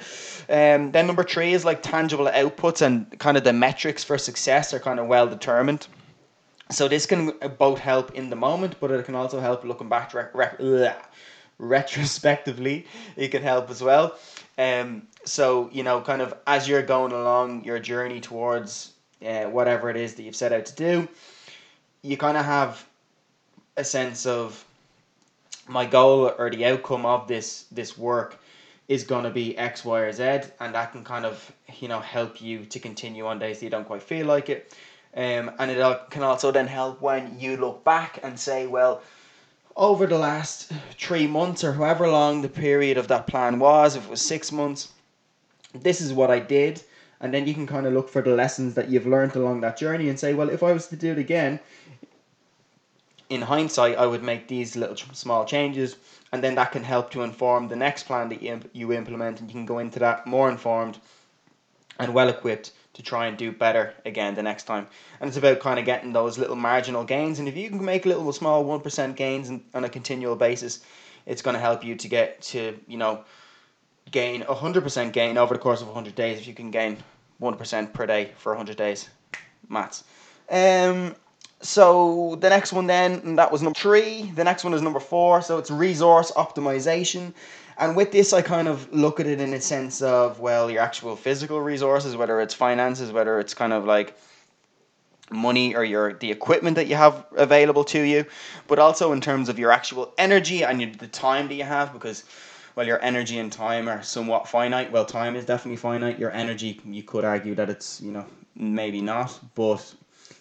Um, 0.49 0.91
then 0.91 1.07
number 1.07 1.23
three 1.23 1.53
is 1.53 1.65
like 1.65 1.83
tangible 1.83 2.27
outputs 2.27 2.83
and 2.83 3.17
kind 3.21 3.37
of 3.37 3.45
the 3.45 3.53
metrics 3.53 4.03
for 4.03 4.19
success 4.19 4.75
are 4.75 4.81
kind 4.81 4.99
of 4.99 5.07
well 5.07 5.29
determined. 5.29 5.87
So 6.71 6.89
this 6.89 7.07
can 7.07 7.33
both 7.59 7.79
help 7.79 8.15
in 8.15 8.31
the 8.31 8.37
moment, 8.37 8.77
but 8.81 8.91
it 8.91 9.05
can 9.05 9.15
also 9.15 9.39
help 9.41 9.65
looking 9.65 9.89
back 9.89 10.15
re- 10.15 10.49
re- 10.59 10.95
retrospectively. 11.59 12.87
It 13.17 13.29
can 13.29 13.43
help 13.43 13.71
as 13.71 13.83
well. 13.83 14.17
Um, 14.57 15.07
so 15.25 15.69
you 15.73 15.83
know, 15.83 16.01
kind 16.01 16.23
of 16.23 16.35
as 16.47 16.69
you're 16.69 16.83
going 16.83 17.13
along 17.13 17.65
your 17.65 17.79
journey 17.79 18.21
towards 18.21 18.93
uh, 19.25 19.45
whatever 19.45 19.91
it 19.91 19.97
is 19.97 20.15
that 20.15 20.23
you've 20.23 20.37
set 20.37 20.53
out 20.53 20.67
to 20.67 20.75
do, 20.75 21.09
you 22.03 22.17
kind 22.17 22.37
of 22.37 22.45
have 22.45 22.87
a 23.77 23.85
sense 23.85 24.27
of 24.27 24.65
my 25.67 25.87
goal 25.87 26.33
or 26.39 26.51
the 26.51 26.65
outcome 26.67 27.07
of 27.07 27.27
this 27.27 27.65
this 27.73 27.97
work 27.97 28.39
is 28.87 29.05
going 29.05 29.25
to 29.25 29.31
be 29.31 29.57
X, 29.57 29.85
Y, 29.85 29.99
or 29.99 30.13
Z, 30.13 30.23
and 30.61 30.75
that 30.75 30.93
can 30.93 31.05
kind 31.05 31.25
of 31.25 31.53
you 31.79 31.89
know 31.89 32.01
help 32.01 32.41
you 32.41 32.65
to 32.67 32.79
continue 32.79 33.27
on 33.27 33.39
days 33.39 33.59
that 33.59 33.65
you 33.65 33.71
don't 33.71 33.87
quite 33.87 34.03
feel 34.03 34.27
like 34.27 34.49
it. 34.49 34.75
Um, 35.17 35.53
and 35.59 35.71
it 35.71 36.01
can 36.11 36.23
also 36.23 36.51
then 36.51 36.67
help 36.67 37.01
when 37.01 37.39
you 37.39 37.57
look 37.57 37.85
back 37.85 38.19
and 38.23 38.39
say, 38.39 38.67
well, 38.67 39.01
over 39.77 40.07
the 40.07 40.19
last 40.19 40.73
three 40.99 41.27
months 41.27 41.63
or 41.63 41.73
however 41.73 42.09
long 42.09 42.43
the 42.43 42.49
period 42.49 42.99
of 42.99 43.09
that 43.09 43.27
plan 43.27 43.59
was, 43.59 43.95
if 43.95 44.05
it 44.05 44.11
was 44.11 44.21
six 44.21 44.51
months, 44.51 44.93
this 45.73 46.01
is 46.01 46.13
what 46.13 46.31
I 46.31 46.41
did. 46.41 46.83
And 47.21 47.33
then 47.33 47.47
you 47.47 47.55
can 47.55 47.67
kind 47.67 47.87
of 47.87 47.93
look 47.93 48.09
for 48.09 48.23
the 48.23 48.35
lessons 48.35 48.75
that 48.75 48.89
you've 48.89 49.07
learned 49.07 49.37
along 49.37 49.61
that 49.61 49.79
journey 49.79 50.09
and 50.09 50.19
say, 50.19 50.35
well, 50.35 50.51
if 50.51 50.63
I 50.63 50.73
was 50.73 50.89
to 50.89 50.97
do 50.97 51.13
it 51.13 51.19
again, 51.19 51.61
in 53.31 53.41
hindsight, 53.41 53.97
I 53.97 54.07
would 54.07 54.23
make 54.23 54.49
these 54.49 54.77
little 54.77 54.97
small 54.97 55.45
changes 55.45 55.97
and 56.33 56.43
then 56.43 56.57
that 56.57 56.73
can 56.73 56.83
help 56.83 57.11
to 57.13 57.23
inform 57.23 57.69
the 57.69 57.77
next 57.77 58.03
plan 58.03 58.29
that 58.31 58.43
you, 58.43 58.61
you 58.73 58.93
implement 58.93 59.41
and 59.41 59.49
you 59.49 59.55
can 59.55 59.65
go 59.65 59.79
into 59.79 60.01
that 60.01 60.27
more 60.27 60.51
informed 60.51 60.99
and 62.01 62.13
well 62.13 62.29
equipped 62.29 62.73
to 62.95 63.03
try 63.03 63.27
and 63.27 63.37
do 63.37 63.53
better 63.53 63.93
again 64.05 64.35
the 64.35 64.43
next 64.43 64.65
time 64.65 64.87
and 65.21 65.29
it's 65.29 65.37
about 65.37 65.61
kind 65.61 65.79
of 65.79 65.85
getting 65.85 66.13
those 66.13 66.39
little 66.39 66.57
marginal 66.57 67.05
gains 67.05 67.39
and 67.39 67.49
if 67.49 67.57
you 67.57 67.69
can 67.69 67.85
make 67.85 68.07
little 68.07 68.33
small 68.33 68.65
1% 68.65 69.17
gains 69.17 69.51
on 69.75 69.85
a 69.85 69.89
continual 69.89 70.37
basis 70.37 70.81
it's 71.27 71.43
going 71.43 71.55
to 71.55 71.61
help 71.61 71.85
you 71.85 71.95
to 71.95 72.09
get 72.09 72.41
to 72.41 72.79
you 72.87 72.97
know 72.97 73.25
gain 74.11 74.43
100% 74.43 75.13
gain 75.13 75.39
over 75.39 75.55
the 75.55 75.61
course 75.61 75.81
of 75.81 75.89
100 75.89 76.15
days 76.15 76.39
if 76.39 76.47
you 76.47 76.55
can 76.55 76.71
gain 76.71 76.97
1% 77.41 77.93
per 77.93 78.07
day 78.07 78.31
for 78.37 78.53
100 78.53 78.77
days 78.77 79.09
maths 79.69 80.05
um 80.51 81.15
so 81.65 82.37
the 82.41 82.51
next 82.51 82.75
one 82.75 82.87
then, 82.87 83.37
that 83.37 83.51
was 83.51 83.63
number 83.63 83.79
three. 83.79 84.31
The 84.35 84.45
next 84.45 84.65
one 84.65 84.75
is 84.75 84.83
number 84.83 85.01
four. 85.01 85.41
So 85.41 85.57
it's 85.57 85.71
resource 85.71 86.31
optimization. 86.33 87.33
And 87.77 87.97
with 87.97 88.13
this, 88.13 88.33
I 88.33 88.43
kind 88.43 88.69
of 88.69 88.93
look 88.93 89.21
at 89.21 89.27
it 89.27 89.41
in 89.41 89.53
a 89.53 89.61
sense 89.61 90.01
of, 90.03 90.39
well, 90.41 90.71
your 90.71 90.81
actual 90.81 91.17
physical 91.17 91.61
resources, 91.61 92.17
whether 92.17 92.41
it's 92.41 92.55
finances, 92.55 93.11
whether 93.11 93.41
it's 93.41 93.55
kind 93.55 93.73
of 93.73 93.85
like 93.85 94.17
money 95.31 95.75
or 95.75 95.83
your 95.83 96.13
the 96.13 96.31
equipment 96.31 96.77
that 96.77 96.87
you 96.87 96.95
have 96.95 97.27
available 97.37 97.85
to 97.85 98.01
you, 98.01 98.25
but 98.69 98.79
also 98.79 99.13
in 99.13 99.21
terms 99.21 99.49
of 99.49 99.59
your 99.59 99.73
actual 99.73 100.13
energy 100.19 100.63
and 100.63 100.95
the 100.97 101.09
time 101.09 101.49
that 101.49 101.55
you 101.55 101.65
have, 101.65 101.93
because 101.93 102.25
well, 102.77 102.87
your 102.87 103.03
energy 103.03 103.39
and 103.39 103.53
time 103.53 103.89
are 103.89 104.03
somewhat 104.03 104.49
finite. 104.49 104.91
Well, 104.91 105.05
time 105.05 105.37
is 105.37 105.45
definitely 105.45 105.77
finite. 105.77 106.19
Your 106.19 106.33
energy, 106.33 106.81
you 106.85 107.03
could 107.03 107.25
argue 107.25 107.55
that 107.55 107.71
it's 107.71 108.01
you 108.01 108.13
know 108.13 108.27
maybe 108.55 109.01
not, 109.01 109.39
but 109.55 109.95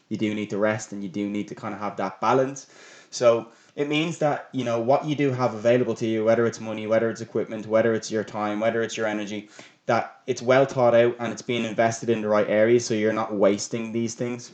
you 0.09 0.17
do 0.17 0.33
need 0.33 0.49
to 0.49 0.57
rest 0.57 0.91
and 0.91 1.01
you 1.01 1.09
do 1.09 1.29
need 1.29 1.47
to 1.47 1.55
kind 1.55 1.73
of 1.73 1.79
have 1.79 1.97
that 1.97 2.19
balance. 2.21 2.67
So 3.09 3.47
it 3.75 3.87
means 3.87 4.19
that 4.19 4.49
you 4.51 4.63
know 4.63 4.79
what 4.79 5.05
you 5.05 5.15
do 5.15 5.31
have 5.31 5.53
available 5.53 5.95
to 5.95 6.05
you, 6.05 6.23
whether 6.23 6.45
it's 6.45 6.59
money, 6.59 6.87
whether 6.87 7.09
it's 7.09 7.21
equipment, 7.21 7.67
whether 7.67 7.93
it's 7.93 8.11
your 8.11 8.23
time, 8.23 8.59
whether 8.59 8.81
it's 8.81 8.95
your 8.95 9.07
energy, 9.07 9.49
that 9.85 10.21
it's 10.27 10.41
well 10.41 10.65
thought 10.65 10.95
out 10.95 11.15
and 11.19 11.31
it's 11.31 11.41
being 11.41 11.65
invested 11.65 12.09
in 12.09 12.21
the 12.21 12.27
right 12.27 12.49
areas, 12.49 12.85
so 12.85 12.93
you're 12.93 13.13
not 13.13 13.33
wasting 13.33 13.91
these 13.91 14.13
things. 14.13 14.51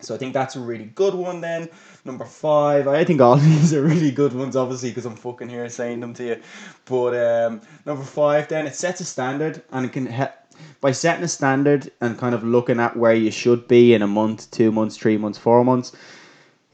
So 0.00 0.14
I 0.14 0.18
think 0.18 0.34
that's 0.34 0.56
a 0.56 0.60
really 0.60 0.86
good 0.86 1.14
one. 1.14 1.40
Then 1.40 1.68
number 2.04 2.24
five, 2.24 2.88
I 2.88 3.04
think 3.04 3.20
all 3.20 3.36
these 3.50 3.72
are 3.74 3.82
really 3.82 4.10
good 4.10 4.32
ones, 4.32 4.56
obviously, 4.56 4.90
because 4.90 5.06
I'm 5.06 5.16
fucking 5.16 5.48
here 5.48 5.68
saying 5.68 6.00
them 6.00 6.14
to 6.14 6.24
you. 6.24 6.42
But 6.84 7.14
um, 7.14 7.60
number 7.86 8.04
five, 8.04 8.48
then 8.48 8.66
it 8.66 8.74
sets 8.74 9.00
a 9.00 9.04
standard 9.04 9.62
and 9.72 9.86
it 9.86 9.92
can 9.92 10.06
help 10.06 10.32
by 10.80 10.92
setting 10.92 11.24
a 11.24 11.28
standard 11.28 11.90
and 12.00 12.18
kind 12.18 12.34
of 12.34 12.44
looking 12.44 12.78
at 12.78 12.96
where 12.96 13.14
you 13.14 13.30
should 13.30 13.66
be 13.66 13.92
in 13.94 14.02
a 14.02 14.06
month, 14.06 14.50
two 14.50 14.70
months, 14.70 14.96
three 14.96 15.16
months, 15.16 15.38
four 15.38 15.64
months, 15.64 15.96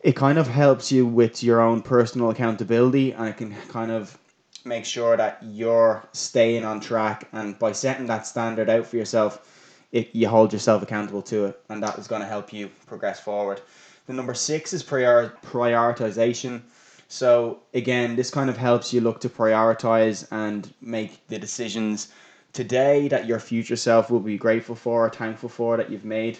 it 0.02 0.16
kind 0.16 0.38
of 0.38 0.48
helps 0.48 0.90
you 0.90 1.06
with 1.06 1.42
your 1.42 1.60
own 1.60 1.82
personal 1.82 2.30
accountability 2.30 3.12
and 3.12 3.28
it 3.28 3.36
can 3.36 3.54
kind 3.68 3.90
of 3.90 4.16
make 4.64 4.84
sure 4.84 5.16
that 5.16 5.38
you're 5.42 6.02
staying 6.12 6.64
on 6.64 6.80
track. 6.80 7.28
And 7.32 7.58
by 7.58 7.72
setting 7.72 8.06
that 8.06 8.26
standard 8.26 8.70
out 8.70 8.86
for 8.86 8.96
yourself, 8.96 9.46
it, 9.92 10.14
you 10.14 10.28
hold 10.28 10.52
yourself 10.52 10.82
accountable 10.82 11.22
to 11.22 11.46
it, 11.46 11.60
and 11.68 11.82
that 11.82 11.98
is 11.98 12.06
going 12.06 12.22
to 12.22 12.28
help 12.28 12.52
you 12.52 12.70
progress 12.86 13.18
forward. 13.18 13.60
The 14.06 14.12
number 14.12 14.34
six 14.34 14.72
is 14.72 14.82
prior 14.82 15.32
prioritization. 15.44 16.62
So 17.08 17.60
again, 17.74 18.14
this 18.14 18.30
kind 18.30 18.48
of 18.48 18.56
helps 18.56 18.92
you 18.92 19.00
look 19.00 19.20
to 19.20 19.28
prioritize 19.28 20.26
and 20.30 20.72
make 20.80 21.26
the 21.26 21.38
decisions 21.38 22.08
today 22.52 23.08
that 23.08 23.26
your 23.26 23.40
future 23.40 23.76
self 23.76 24.10
will 24.10 24.20
be 24.20 24.38
grateful 24.38 24.76
for 24.76 25.06
or 25.06 25.10
thankful 25.10 25.48
for 25.48 25.76
that 25.76 25.90
you've 25.90 26.04
made. 26.04 26.38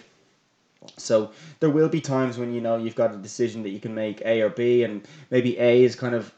So 0.97 1.31
there 1.59 1.69
will 1.69 1.89
be 1.89 2.01
times 2.01 2.37
when 2.37 2.53
you 2.53 2.61
know 2.61 2.77
you've 2.77 2.95
got 2.95 3.13
a 3.13 3.17
decision 3.17 3.63
that 3.63 3.69
you 3.69 3.79
can 3.79 3.93
make 3.93 4.21
A 4.25 4.41
or 4.41 4.49
B, 4.49 4.83
and 4.83 5.07
maybe 5.29 5.57
A 5.59 5.83
is 5.83 5.95
kind 5.95 6.15
of 6.15 6.33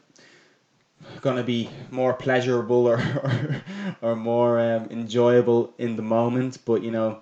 going 1.20 1.36
to 1.36 1.42
be 1.42 1.68
more 1.90 2.12
pleasurable 2.12 2.86
or 2.86 2.96
or, 4.02 4.10
or 4.10 4.16
more 4.16 4.60
um, 4.60 4.88
enjoyable 4.90 5.72
in 5.78 5.96
the 5.96 6.02
moment, 6.02 6.58
but 6.64 6.82
you 6.82 6.90
know 6.90 7.20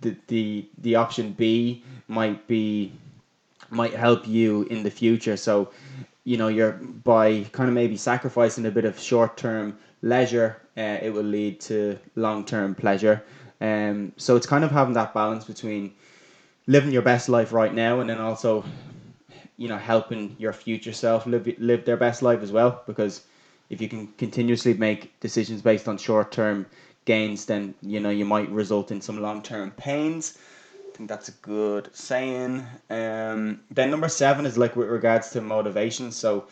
the 0.00 0.16
the 0.28 0.68
the 0.78 0.94
option 0.94 1.32
B 1.32 1.82
might 2.08 2.46
be 2.46 2.92
might 3.70 3.94
help 3.94 4.26
you 4.26 4.62
in 4.64 4.82
the 4.82 4.90
future. 4.90 5.36
So 5.36 5.70
you 6.24 6.36
know 6.36 6.48
you're 6.48 6.72
by 6.72 7.44
kind 7.52 7.68
of 7.68 7.74
maybe 7.74 7.96
sacrificing 7.96 8.66
a 8.66 8.70
bit 8.70 8.84
of 8.84 8.98
short 8.98 9.36
term 9.36 9.78
leisure, 10.02 10.60
uh, 10.76 10.98
it 11.02 11.12
will 11.12 11.22
lead 11.22 11.60
to 11.60 11.98
long 12.14 12.44
term 12.44 12.74
pleasure. 12.74 13.22
Um, 13.60 14.12
so 14.16 14.36
it's 14.36 14.46
kind 14.46 14.64
of 14.64 14.70
having 14.70 14.94
that 14.94 15.14
balance 15.14 15.44
between 15.44 15.94
living 16.66 16.92
your 16.92 17.02
best 17.02 17.28
life 17.28 17.52
right 17.52 17.74
now 17.74 18.00
and 18.00 18.10
then 18.10 18.18
also 18.18 18.64
you 19.56 19.68
know 19.68 19.78
helping 19.78 20.34
your 20.38 20.52
future 20.52 20.92
self 20.92 21.26
live 21.26 21.48
live 21.58 21.84
their 21.84 21.96
best 21.96 22.22
life 22.22 22.42
as 22.42 22.52
well 22.52 22.82
because 22.86 23.22
if 23.70 23.80
you 23.80 23.88
can 23.88 24.06
continuously 24.18 24.74
make 24.74 25.18
decisions 25.20 25.62
based 25.62 25.88
on 25.88 25.96
short 25.98 26.30
term 26.30 26.66
gains 27.04 27.46
then 27.46 27.74
you 27.82 28.00
know 28.00 28.10
you 28.10 28.24
might 28.24 28.48
result 28.50 28.90
in 28.90 29.00
some 29.00 29.20
long 29.22 29.42
term 29.42 29.70
pains. 29.72 30.38
I 30.92 30.96
think 30.96 31.10
that's 31.10 31.28
a 31.28 31.32
good 31.42 31.90
saying. 31.94 32.64
Um, 32.88 33.60
then 33.70 33.90
number 33.90 34.08
seven 34.08 34.46
is 34.46 34.56
like 34.56 34.76
with 34.76 34.88
regards 34.88 35.30
to 35.30 35.40
motivation. 35.40 36.10
So 36.10 36.46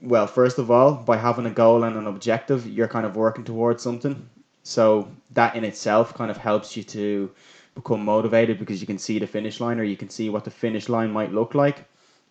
well 0.00 0.26
first 0.26 0.58
of 0.58 0.70
all 0.70 0.94
by 0.94 1.16
having 1.16 1.46
a 1.46 1.50
goal 1.50 1.84
and 1.84 1.96
an 1.96 2.06
objective 2.06 2.66
you're 2.66 2.88
kind 2.88 3.04
of 3.04 3.16
working 3.16 3.44
towards 3.44 3.82
something. 3.82 4.28
So 4.62 5.08
that 5.32 5.56
in 5.56 5.64
itself 5.64 6.14
kind 6.14 6.30
of 6.30 6.36
helps 6.36 6.76
you 6.76 6.82
to 6.84 7.30
become 7.74 8.04
motivated 8.04 8.58
because 8.58 8.80
you 8.80 8.86
can 8.86 8.98
see 8.98 9.18
the 9.18 9.26
finish 9.26 9.60
line 9.60 9.78
or 9.78 9.84
you 9.84 9.96
can 9.96 10.10
see 10.10 10.30
what 10.30 10.44
the 10.44 10.50
finish 10.50 10.88
line 10.88 11.10
might 11.10 11.32
look 11.32 11.54
like 11.54 11.84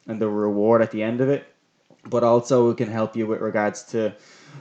and 0.07 0.21
the 0.21 0.27
reward 0.27 0.81
at 0.81 0.91
the 0.91 1.03
end 1.03 1.21
of 1.21 1.29
it. 1.29 1.47
But 2.05 2.23
also 2.23 2.69
it 2.69 2.77
can 2.77 2.89
help 2.89 3.15
you 3.15 3.27
with 3.27 3.41
regards 3.41 3.83
to 3.91 4.15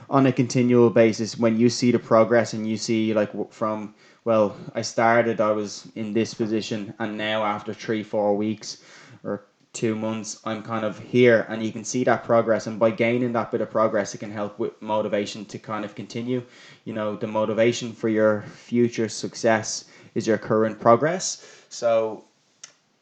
on 0.09 0.25
a 0.25 0.31
continual 0.31 0.89
basis 0.89 1.37
when 1.37 1.57
you 1.57 1.69
see 1.69 1.91
the 1.91 1.99
progress 1.99 2.53
and 2.53 2.67
you 2.67 2.77
see 2.77 3.13
like 3.13 3.31
from 3.51 3.95
well 4.25 4.55
I 4.75 4.81
started 4.81 5.39
I 5.39 5.51
was 5.51 5.87
in 5.95 6.13
this 6.13 6.33
position 6.33 6.93
and 6.99 7.17
now 7.17 7.43
after 7.43 7.73
3 7.73 8.03
4 8.03 8.35
weeks 8.35 8.83
or 9.23 9.45
2 9.73 9.95
months 9.95 10.41
I'm 10.45 10.63
kind 10.63 10.83
of 10.83 10.99
here 10.99 11.45
and 11.49 11.63
you 11.63 11.71
can 11.71 11.83
see 11.83 12.03
that 12.03 12.23
progress 12.23 12.67
and 12.67 12.77
by 12.77 12.91
gaining 12.91 13.33
that 13.33 13.51
bit 13.51 13.61
of 13.61 13.71
progress 13.71 14.13
it 14.13 14.19
can 14.19 14.31
help 14.31 14.59
with 14.59 14.79
motivation 14.81 15.45
to 15.45 15.59
kind 15.59 15.85
of 15.85 15.95
continue 15.95 16.43
you 16.85 16.93
know 16.93 17.15
the 17.15 17.27
motivation 17.27 17.93
for 17.93 18.09
your 18.09 18.41
future 18.41 19.09
success 19.09 19.85
is 20.15 20.27
your 20.27 20.37
current 20.37 20.79
progress. 20.79 21.63
So 21.69 22.25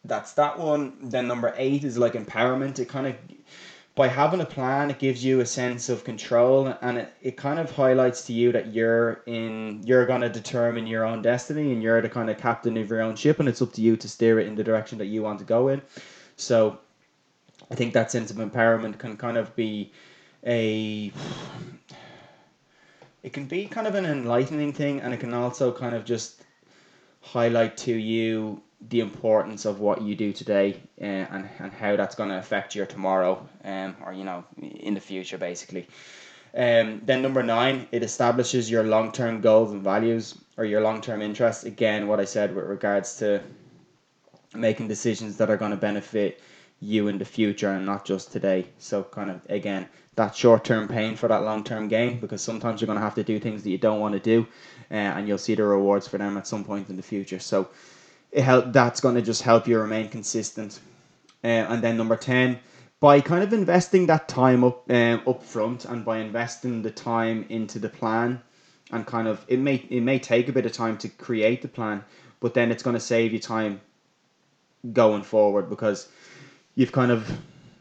that's 0.05 0.33
that 0.33 0.59
one. 0.59 0.97
Then 1.01 1.27
number 1.27 1.53
eight 1.57 1.83
is 1.83 1.97
like 1.97 2.13
empowerment. 2.13 2.79
It 2.79 2.85
kind 2.89 3.07
of 3.07 3.15
by 3.97 4.07
having 4.07 4.39
a 4.41 4.45
plan 4.45 4.91
it 4.91 4.99
gives 4.99 5.25
you 5.25 5.39
a 5.39 5.45
sense 5.45 5.89
of 5.89 6.03
control 6.03 6.73
and 6.81 6.99
it, 6.99 7.13
it 7.23 7.35
kind 7.35 7.57
of 7.59 7.71
highlights 7.71 8.27
to 8.27 8.31
you 8.31 8.51
that 8.51 8.71
you're 8.71 9.23
in 9.25 9.81
you're 9.83 10.05
to 10.05 10.29
determine 10.29 10.85
your 10.85 11.03
own 11.03 11.21
destiny 11.23 11.73
and 11.73 11.81
you're 11.81 11.99
the 11.99 12.07
kind 12.07 12.29
of 12.29 12.37
captain 12.37 12.77
of 12.77 12.89
your 12.89 13.01
own 13.01 13.15
ship 13.15 13.39
and 13.39 13.49
it's 13.49 13.61
up 13.61 13.73
to 13.73 13.81
you 13.81 13.97
to 13.97 14.07
steer 14.07 14.39
it 14.39 14.47
in 14.47 14.55
the 14.55 14.63
direction 14.63 14.99
that 14.99 15.07
you 15.07 15.23
want 15.23 15.39
to 15.39 15.45
go 15.45 15.67
in 15.67 15.81
so 16.37 16.77
i 17.71 17.75
think 17.75 17.91
that 17.91 18.11
sense 18.11 18.29
of 18.29 18.37
empowerment 18.37 18.97
can 18.99 19.17
kind 19.17 19.35
of 19.35 19.53
be 19.55 19.91
a 20.45 21.11
it 23.23 23.33
can 23.33 23.47
be 23.47 23.65
kind 23.65 23.87
of 23.87 23.95
an 23.95 24.05
enlightening 24.05 24.71
thing 24.71 25.01
and 25.01 25.11
it 25.11 25.19
can 25.19 25.33
also 25.33 25.71
kind 25.71 25.95
of 25.95 26.05
just 26.05 26.43
highlight 27.33 27.77
to 27.77 27.93
you 27.93 28.61
the 28.89 28.99
importance 28.99 29.65
of 29.65 29.79
what 29.79 30.01
you 30.01 30.15
do 30.15 30.31
today 30.31 30.79
uh, 31.01 31.05
and, 31.05 31.49
and 31.59 31.71
how 31.71 31.95
that's 31.95 32.15
going 32.15 32.29
to 32.29 32.37
affect 32.37 32.75
your 32.75 32.85
tomorrow 32.85 33.47
um, 33.63 33.95
or 34.05 34.13
you 34.13 34.23
know 34.23 34.43
in 34.61 34.93
the 34.93 34.99
future 34.99 35.37
basically. 35.37 35.87
Um, 36.55 37.01
then 37.05 37.21
number 37.21 37.43
nine 37.43 37.87
it 37.91 38.03
establishes 38.03 38.69
your 38.71 38.83
long-term 38.83 39.41
goals 39.41 39.71
and 39.71 39.83
values 39.83 40.35
or 40.57 40.65
your 40.65 40.81
long-term 40.81 41.21
interests. 41.21 41.63
Again 41.63 42.07
what 42.07 42.19
i 42.19 42.25
said 42.25 42.55
with 42.55 42.65
regards 42.65 43.17
to 43.17 43.41
making 44.55 44.87
decisions 44.87 45.37
that 45.37 45.49
are 45.49 45.57
going 45.57 45.71
to 45.71 45.77
benefit 45.77 46.41
you 46.79 47.07
in 47.07 47.17
the 47.17 47.25
future 47.25 47.71
and 47.71 47.85
not 47.85 48.05
just 48.05 48.31
today. 48.31 48.67
So 48.77 49.03
kind 49.03 49.31
of 49.31 49.41
again 49.49 49.87
that 50.15 50.35
short-term 50.35 50.87
pain 50.87 51.15
for 51.15 51.27
that 51.27 51.43
long-term 51.43 51.87
gain 51.87 52.19
because 52.19 52.41
sometimes 52.41 52.81
you're 52.81 52.87
going 52.87 52.97
to 52.97 53.03
have 53.03 53.13
to 53.13 53.23
do 53.23 53.39
things 53.39 53.61
that 53.63 53.69
you 53.69 53.77
don't 53.77 53.99
want 53.99 54.13
to 54.13 54.19
do 54.19 54.47
uh, 54.89 54.95
and 54.95 55.27
you'll 55.27 55.37
see 55.37 55.53
the 55.53 55.63
rewards 55.63 56.07
for 56.07 56.17
them 56.17 56.37
at 56.37 56.47
some 56.47 56.63
point 56.63 56.89
in 56.89 56.97
the 56.97 57.03
future. 57.03 57.39
So 57.39 57.69
it 58.31 58.43
help 58.43 58.73
that's 58.73 58.99
going 58.99 59.15
to 59.15 59.21
just 59.21 59.43
help 59.43 59.67
you 59.67 59.79
remain 59.79 60.09
consistent. 60.09 60.79
Uh, 61.43 61.47
and 61.47 61.83
then 61.83 61.97
number 61.97 62.15
10 62.15 62.59
by 62.99 63.21
kind 63.21 63.43
of 63.43 63.53
investing 63.53 64.07
that 64.07 64.27
time 64.27 64.63
up 64.63 64.89
um, 64.91 65.21
up 65.27 65.43
front 65.43 65.85
and 65.85 66.03
by 66.03 66.17
investing 66.17 66.81
the 66.81 66.89
time 66.91 67.45
into 67.49 67.77
the 67.77 67.89
plan 67.89 68.41
and 68.91 69.05
kind 69.05 69.27
of 69.27 69.45
it 69.47 69.59
may 69.59 69.75
it 69.89 70.01
may 70.01 70.17
take 70.17 70.49
a 70.49 70.51
bit 70.51 70.65
of 70.65 70.71
time 70.71 70.97
to 70.97 71.07
create 71.07 71.61
the 71.61 71.67
plan 71.67 72.03
but 72.39 72.55
then 72.55 72.71
it's 72.71 72.81
going 72.81 72.95
to 72.95 72.99
save 72.99 73.33
you 73.33 73.39
time 73.39 73.79
going 74.93 75.21
forward 75.21 75.69
because 75.69 76.07
you've 76.77 76.91
kind 76.91 77.11
of 77.11 77.29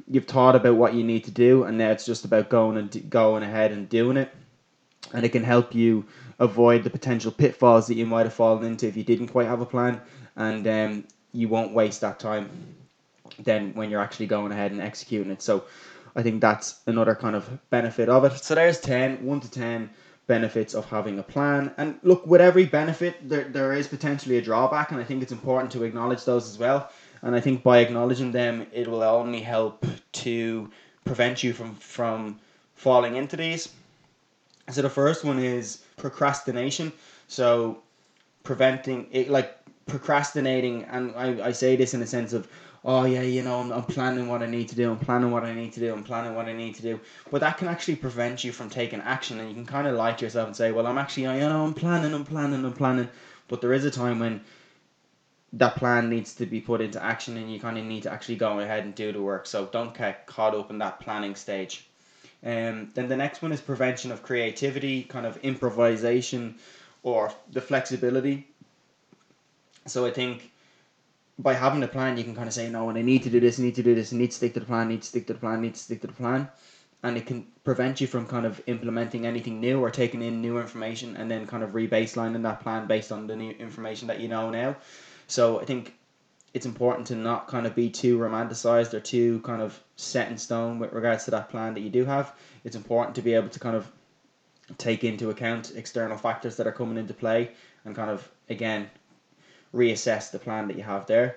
you've 0.09 0.25
thought 0.25 0.57
about 0.57 0.77
what 0.77 0.95
you 0.95 1.05
need 1.05 1.23
to 1.23 1.31
do 1.31 1.65
and 1.65 1.77
now 1.77 1.91
it's 1.91 2.07
just 2.07 2.25
about 2.25 2.49
going 2.49 2.79
and 2.79 3.11
going 3.11 3.43
ahead 3.43 3.71
and 3.71 3.89
doing 3.89 4.17
it. 4.17 4.35
And 5.13 5.25
it 5.25 5.29
can 5.29 5.45
help 5.45 5.75
you 5.75 6.05
avoid 6.39 6.83
the 6.83 6.91
potential 6.91 7.31
pitfalls 7.31 7.87
that 7.87 7.95
you 7.95 8.07
might 8.07 8.25
have 8.25 8.33
fallen 8.33 8.65
into 8.65 8.87
if 8.89 8.97
you 8.97 9.05
didn't 9.05 9.29
quite 9.29 9.47
have 9.47 9.61
a 9.61 9.67
plan 9.67 10.01
and 10.37 10.67
um, 10.67 11.05
you 11.33 11.49
won't 11.49 11.75
waste 11.75 12.01
that 12.01 12.19
time 12.19 12.49
then 13.41 13.75
when 13.75 13.91
you're 13.91 14.01
actually 14.01 14.27
going 14.27 14.51
ahead 14.51 14.73
and 14.73 14.81
executing 14.81 15.31
it. 15.31 15.43
So 15.43 15.65
i 16.17 16.23
think 16.23 16.41
that's 16.41 16.81
another 16.87 17.15
kind 17.15 17.37
of 17.37 17.45
benefit 17.69 18.09
of 18.09 18.25
it. 18.25 18.33
So 18.43 18.55
there's 18.55 18.81
10 18.81 19.23
1 19.23 19.41
to 19.41 19.51
10 19.51 19.91
benefits 20.27 20.75
of 20.75 20.87
having 20.87 21.19
a 21.19 21.23
plan. 21.23 21.71
And 21.77 21.99
look 22.03 22.27
with 22.27 22.41
every 22.41 22.65
benefit 22.65 23.29
there, 23.29 23.45
there 23.45 23.75
is 23.75 23.87
potentially 23.89 24.39
a 24.39 24.43
drawback 24.43 24.91
and 24.91 24.99
i 25.01 25.05
think 25.05 25.23
it's 25.23 25.33
important 25.33 25.71
to 25.73 25.85
acknowledge 25.85 26.25
those 26.25 26.49
as 26.49 26.57
well 26.59 26.91
and 27.27 27.35
I 27.35 27.41
think 27.41 27.65
by 27.65 27.79
acknowledging 27.79 28.31
them, 28.31 28.69
it 28.73 28.87
will 28.87 29.03
only 29.03 29.41
help 29.41 29.85
to 30.13 30.71
prevent 31.05 31.43
you 31.43 31.53
from 31.53 31.75
from 31.75 32.39
falling 32.77 33.17
into 33.17 33.37
these. 33.37 33.69
So 34.71 34.81
the 34.81 34.91
first 34.91 35.25
one 35.25 35.41
is 35.41 35.79
procrastination. 35.97 36.93
So 37.27 37.79
preventing 38.45 39.09
it, 39.11 39.29
like 39.29 39.59
procrastinating, 39.87 40.85
and 40.85 41.15
I, 41.17 41.49
I 41.49 41.53
say 41.53 41.75
this 41.75 41.95
in 41.95 42.01
the 42.01 42.07
sense 42.07 42.33
of, 42.33 42.47
oh 42.85 43.05
yeah, 43.05 43.23
you 43.23 43.43
know, 43.43 43.59
I'm, 43.59 43.73
I'm 43.73 43.83
planning 43.83 44.29
what 44.29 44.45
I 44.45 44.47
need 44.47 44.69
to 44.69 44.77
do, 44.77 44.89
I'm 44.93 44.99
planning 44.99 45.33
what 45.33 45.43
I 45.43 45.53
need 45.53 45.73
to 45.73 45.81
do, 45.81 45.93
I'm 45.93 46.05
planning 46.05 46.37
what 46.37 46.47
I 46.47 46.53
need 46.53 46.77
to 46.77 46.83
do. 46.83 47.01
But 47.33 47.41
that 47.41 47.59
can 47.59 47.67
actually 47.67 47.97
prevent 47.97 48.45
you 48.45 48.53
from 48.53 48.71
taking 48.71 49.01
action, 49.01 49.41
and 49.41 49.49
you 49.49 49.55
can 49.57 49.67
kind 49.67 49.89
of 49.89 49.97
lie 49.97 50.13
to 50.13 50.25
yourself 50.25 50.47
and 50.47 50.57
say, 50.57 50.71
well, 50.71 50.87
I'm 50.87 50.99
actually, 50.99 51.25
you 51.25 51.49
know, 51.49 51.65
I'm 51.65 51.75
planning, 51.75 52.15
I'm 52.15 52.25
planning, 52.25 52.65
I'm 52.65 52.73
planning. 52.73 53.09
But 53.49 53.61
there 53.61 53.73
is 53.73 53.85
a 53.85 53.91
time 53.91 54.21
when 54.21 54.43
that 55.53 55.77
plan 55.77 56.11
needs 56.11 56.35
to 56.35 56.47
be 56.47 56.61
put 56.61 56.81
into 56.81 57.03
action 57.03 57.37
and 57.37 57.53
you 57.53 57.61
kind 57.61 57.79
of 57.79 57.85
need 57.85 58.03
to 58.03 58.13
actually 58.13 58.37
go 58.37 58.61
ahead 58.61 58.85
and 58.85 58.95
do 58.95 59.13
the 59.13 59.23
work. 59.23 59.47
So 59.47 59.67
don't 59.67 59.97
get 59.97 60.27
caught 60.27 60.55
up 60.55 60.71
in 60.71 60.79
that 60.79 61.01
planning 61.01 61.35
stage. 61.35 61.87
Um, 62.45 62.91
then 62.95 63.09
the 63.09 63.17
next 63.17 63.43
one 63.43 63.53
is 63.53 63.61
prevention 63.61 64.13
of 64.13 64.23
creativity, 64.23 65.03
kind 65.03 65.27
of 65.27 65.37
improvisation 65.39 66.57
or 67.03 67.33
the 67.53 67.61
flexibility. 67.61 68.49
So 69.87 70.05
I 70.05 70.11
think 70.11 70.51
by 71.39 71.55
having 71.55 71.83
a 71.83 71.89
plan, 71.89 72.17
you 72.17 72.25
can 72.25 72.35
kind 72.35 72.49
of 72.49 72.55
say, 72.55 72.69
no, 72.69 72.89
and 72.89 72.99
I 72.99 73.03
need 73.03 73.23
to 73.25 73.31
do 73.31 73.41
this, 73.41 73.59
I 73.61 73.63
need 73.63 73.75
to 73.77 73.83
do 73.83 73.95
this, 73.95 74.13
I 74.13 74.17
need 74.17 74.31
to 74.31 74.37
stick 74.37 74.55
to 74.55 74.61
the 74.61 74.67
plan, 74.67 74.89
I 74.89 74.91
need 74.91 75.03
to 75.03 75.09
stick 75.09 75.27
to 75.29 75.33
the 75.35 75.39
plan, 75.39 75.59
I 75.59 75.63
need 75.63 75.75
to 75.75 75.81
stick 75.81 76.01
to 76.01 76.07
the 76.07 76.13
plan. 76.13 76.49
And 77.03 77.17
it 77.17 77.27
can 77.27 77.47
prevent 77.63 78.01
you 78.01 78.07
from 78.07 78.27
kind 78.27 78.47
of 78.47 78.61
implementing 78.67 79.27
anything 79.27 79.61
new 79.61 79.81
or 79.81 79.91
taking 79.91 80.23
in 80.23 80.41
new 80.41 80.59
information 80.59 81.17
and 81.17 81.31
then 81.31 81.47
kind 81.47 81.63
of 81.63 81.71
rebaselining 81.71 82.43
that 82.43 82.61
plan 82.61 82.87
based 82.87 83.13
on 83.13 83.27
the 83.27 83.37
new 83.37 83.53
information 83.53 84.09
that 84.09 84.19
you 84.19 84.29
know 84.29 84.51
now. 84.51 84.77
So 85.27 85.61
I 85.61 85.65
think 85.65 85.95
it's 86.55 86.67
important 86.67 87.07
to 87.09 87.15
not 87.15 87.49
kind 87.49 87.67
of 87.67 87.75
be 87.75 87.91
too 87.91 88.19
romanticized 88.19 88.95
or 88.95 89.01
too 89.01 89.41
kind 89.41 89.61
of 89.61 89.79
set 89.97 90.31
in 90.31 90.39
stone 90.39 90.79
with 90.79 90.93
regards 90.93 91.25
to 91.25 91.31
that 91.33 91.51
plan 91.51 91.75
that 91.75 91.81
you 91.81 91.91
do 91.91 92.05
have. 92.05 92.35
It's 92.65 92.77
important 92.77 93.15
to 93.17 93.23
be 93.23 93.35
able 93.35 93.51
to 93.51 93.59
kind 93.59 93.77
of 93.77 93.91
take 94.79 95.05
into 95.05 95.31
account 95.31 95.73
external 95.77 96.17
factors 96.17 96.57
that 96.57 96.67
are 96.67 96.73
coming 96.73 96.97
into 96.97 97.15
play 97.15 97.51
and 97.85 97.95
kind 97.95 98.11
of 98.11 98.29
again 98.49 98.89
reassess 99.75 100.31
the 100.31 100.39
plan 100.39 100.69
that 100.69 100.77
you 100.77 100.83
have 100.83 101.07
there. 101.07 101.37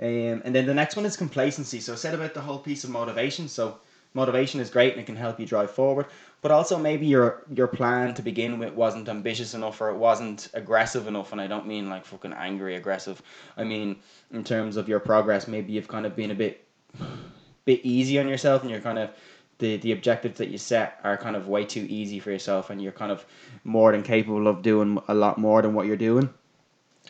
Um, 0.00 0.42
and 0.44 0.54
then 0.54 0.66
the 0.66 0.74
next 0.74 0.94
one 0.94 1.06
is 1.06 1.16
complacency. 1.16 1.80
So 1.80 1.94
I 1.94 1.96
said 1.96 2.14
about 2.14 2.34
the 2.34 2.42
whole 2.42 2.58
piece 2.58 2.84
of 2.84 2.90
motivation. 2.90 3.48
So 3.48 3.78
motivation 4.16 4.60
is 4.60 4.70
great 4.70 4.92
and 4.92 5.00
it 5.00 5.04
can 5.04 5.14
help 5.14 5.38
you 5.38 5.46
drive 5.46 5.70
forward 5.70 6.06
but 6.40 6.50
also 6.50 6.78
maybe 6.78 7.06
your 7.06 7.42
your 7.54 7.66
plan 7.66 8.14
to 8.14 8.22
begin 8.22 8.58
with 8.58 8.72
wasn't 8.72 9.08
ambitious 9.08 9.52
enough 9.52 9.80
or 9.80 9.90
it 9.90 9.96
wasn't 9.96 10.48
aggressive 10.54 11.06
enough 11.06 11.32
and 11.32 11.40
I 11.40 11.46
don't 11.46 11.66
mean 11.66 11.90
like 11.90 12.04
fucking 12.06 12.32
angry 12.32 12.76
aggressive. 12.76 13.20
I 13.56 13.64
mean 13.64 13.96
in 14.32 14.42
terms 14.42 14.76
of 14.76 14.88
your 14.88 15.00
progress 15.00 15.46
maybe 15.46 15.74
you've 15.74 15.88
kind 15.88 16.06
of 16.06 16.16
been 16.16 16.30
a 16.30 16.34
bit 16.34 16.66
bit 17.66 17.80
easy 17.84 18.18
on 18.18 18.26
yourself 18.26 18.62
and 18.62 18.70
you're 18.70 18.80
kind 18.80 18.98
of 18.98 19.10
the 19.58 19.76
the 19.78 19.92
objectives 19.92 20.38
that 20.38 20.48
you 20.48 20.58
set 20.58 20.98
are 21.04 21.16
kind 21.18 21.36
of 21.36 21.48
way 21.48 21.64
too 21.64 21.86
easy 21.90 22.18
for 22.18 22.30
yourself 22.30 22.70
and 22.70 22.80
you're 22.80 22.92
kind 22.92 23.12
of 23.12 23.26
more 23.64 23.92
than 23.92 24.02
capable 24.02 24.48
of 24.48 24.62
doing 24.62 24.98
a 25.08 25.14
lot 25.14 25.36
more 25.36 25.60
than 25.60 25.74
what 25.74 25.86
you're 25.86 26.04
doing 26.10 26.32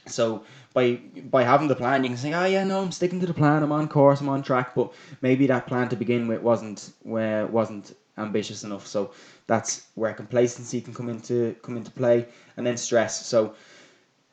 so 0.07 0.45
by 0.75 0.97
by 1.31 1.43
having 1.43 1.69
the 1.69 1.75
plan 1.75 2.03
you 2.05 2.11
can 2.11 2.19
say 2.19 2.33
oh 2.33 2.45
yeah 2.45 2.65
no 2.65 2.83
I'm 2.83 2.93
sticking 2.93 3.21
to 3.21 3.27
the 3.27 3.35
plan 3.35 3.63
I'm 3.63 3.73
on 3.73 3.89
course 3.89 4.21
I'm 4.21 4.29
on 4.29 4.43
track 4.43 4.75
but 4.75 4.93
maybe 5.23 5.47
that 5.47 5.67
plan 5.67 5.89
to 5.89 5.97
begin 5.97 6.29
with 6.29 6.43
wasn't 6.43 6.93
where 7.03 7.47
wasn't 7.47 7.95
ambitious 8.19 8.65
enough. 8.65 8.87
So 8.87 9.13
that's 9.47 9.87
where 9.95 10.13
complacency 10.15 10.81
can 10.81 10.95
come 10.95 11.09
into 11.09 11.55
come 11.63 11.77
into 11.77 11.91
play, 11.91 12.27
and 12.57 12.67
then 12.67 12.77
stress. 12.77 13.27
So, 13.27 13.55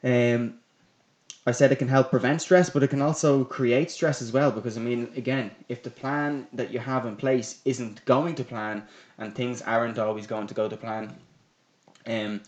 um, 0.04 0.56
I 1.46 1.52
said 1.52 1.72
it 1.72 1.80
can 1.80 1.90
help 1.90 2.10
prevent 2.10 2.42
stress, 2.42 2.70
but 2.70 2.84
it 2.84 2.90
can 2.90 3.02
also 3.02 3.44
create 3.44 3.92
stress 3.92 4.22
as 4.22 4.32
well. 4.32 4.52
Because 4.52 4.78
I 4.78 4.82
mean, 4.82 5.10
again, 5.16 5.52
if 5.68 5.84
the 5.84 5.90
plan 5.90 6.48
that 6.54 6.72
you 6.72 6.80
have 6.80 7.06
in 7.06 7.16
place 7.16 7.60
isn't 7.66 8.04
going 8.06 8.36
to 8.36 8.44
plan, 8.44 8.84
and 9.18 9.36
things 9.36 9.62
aren't 9.62 10.00
always 10.00 10.28
going 10.28 10.48
to 10.48 10.54
go 10.54 10.70
to 10.70 10.78
plan, 10.78 11.16
um, 12.08 12.42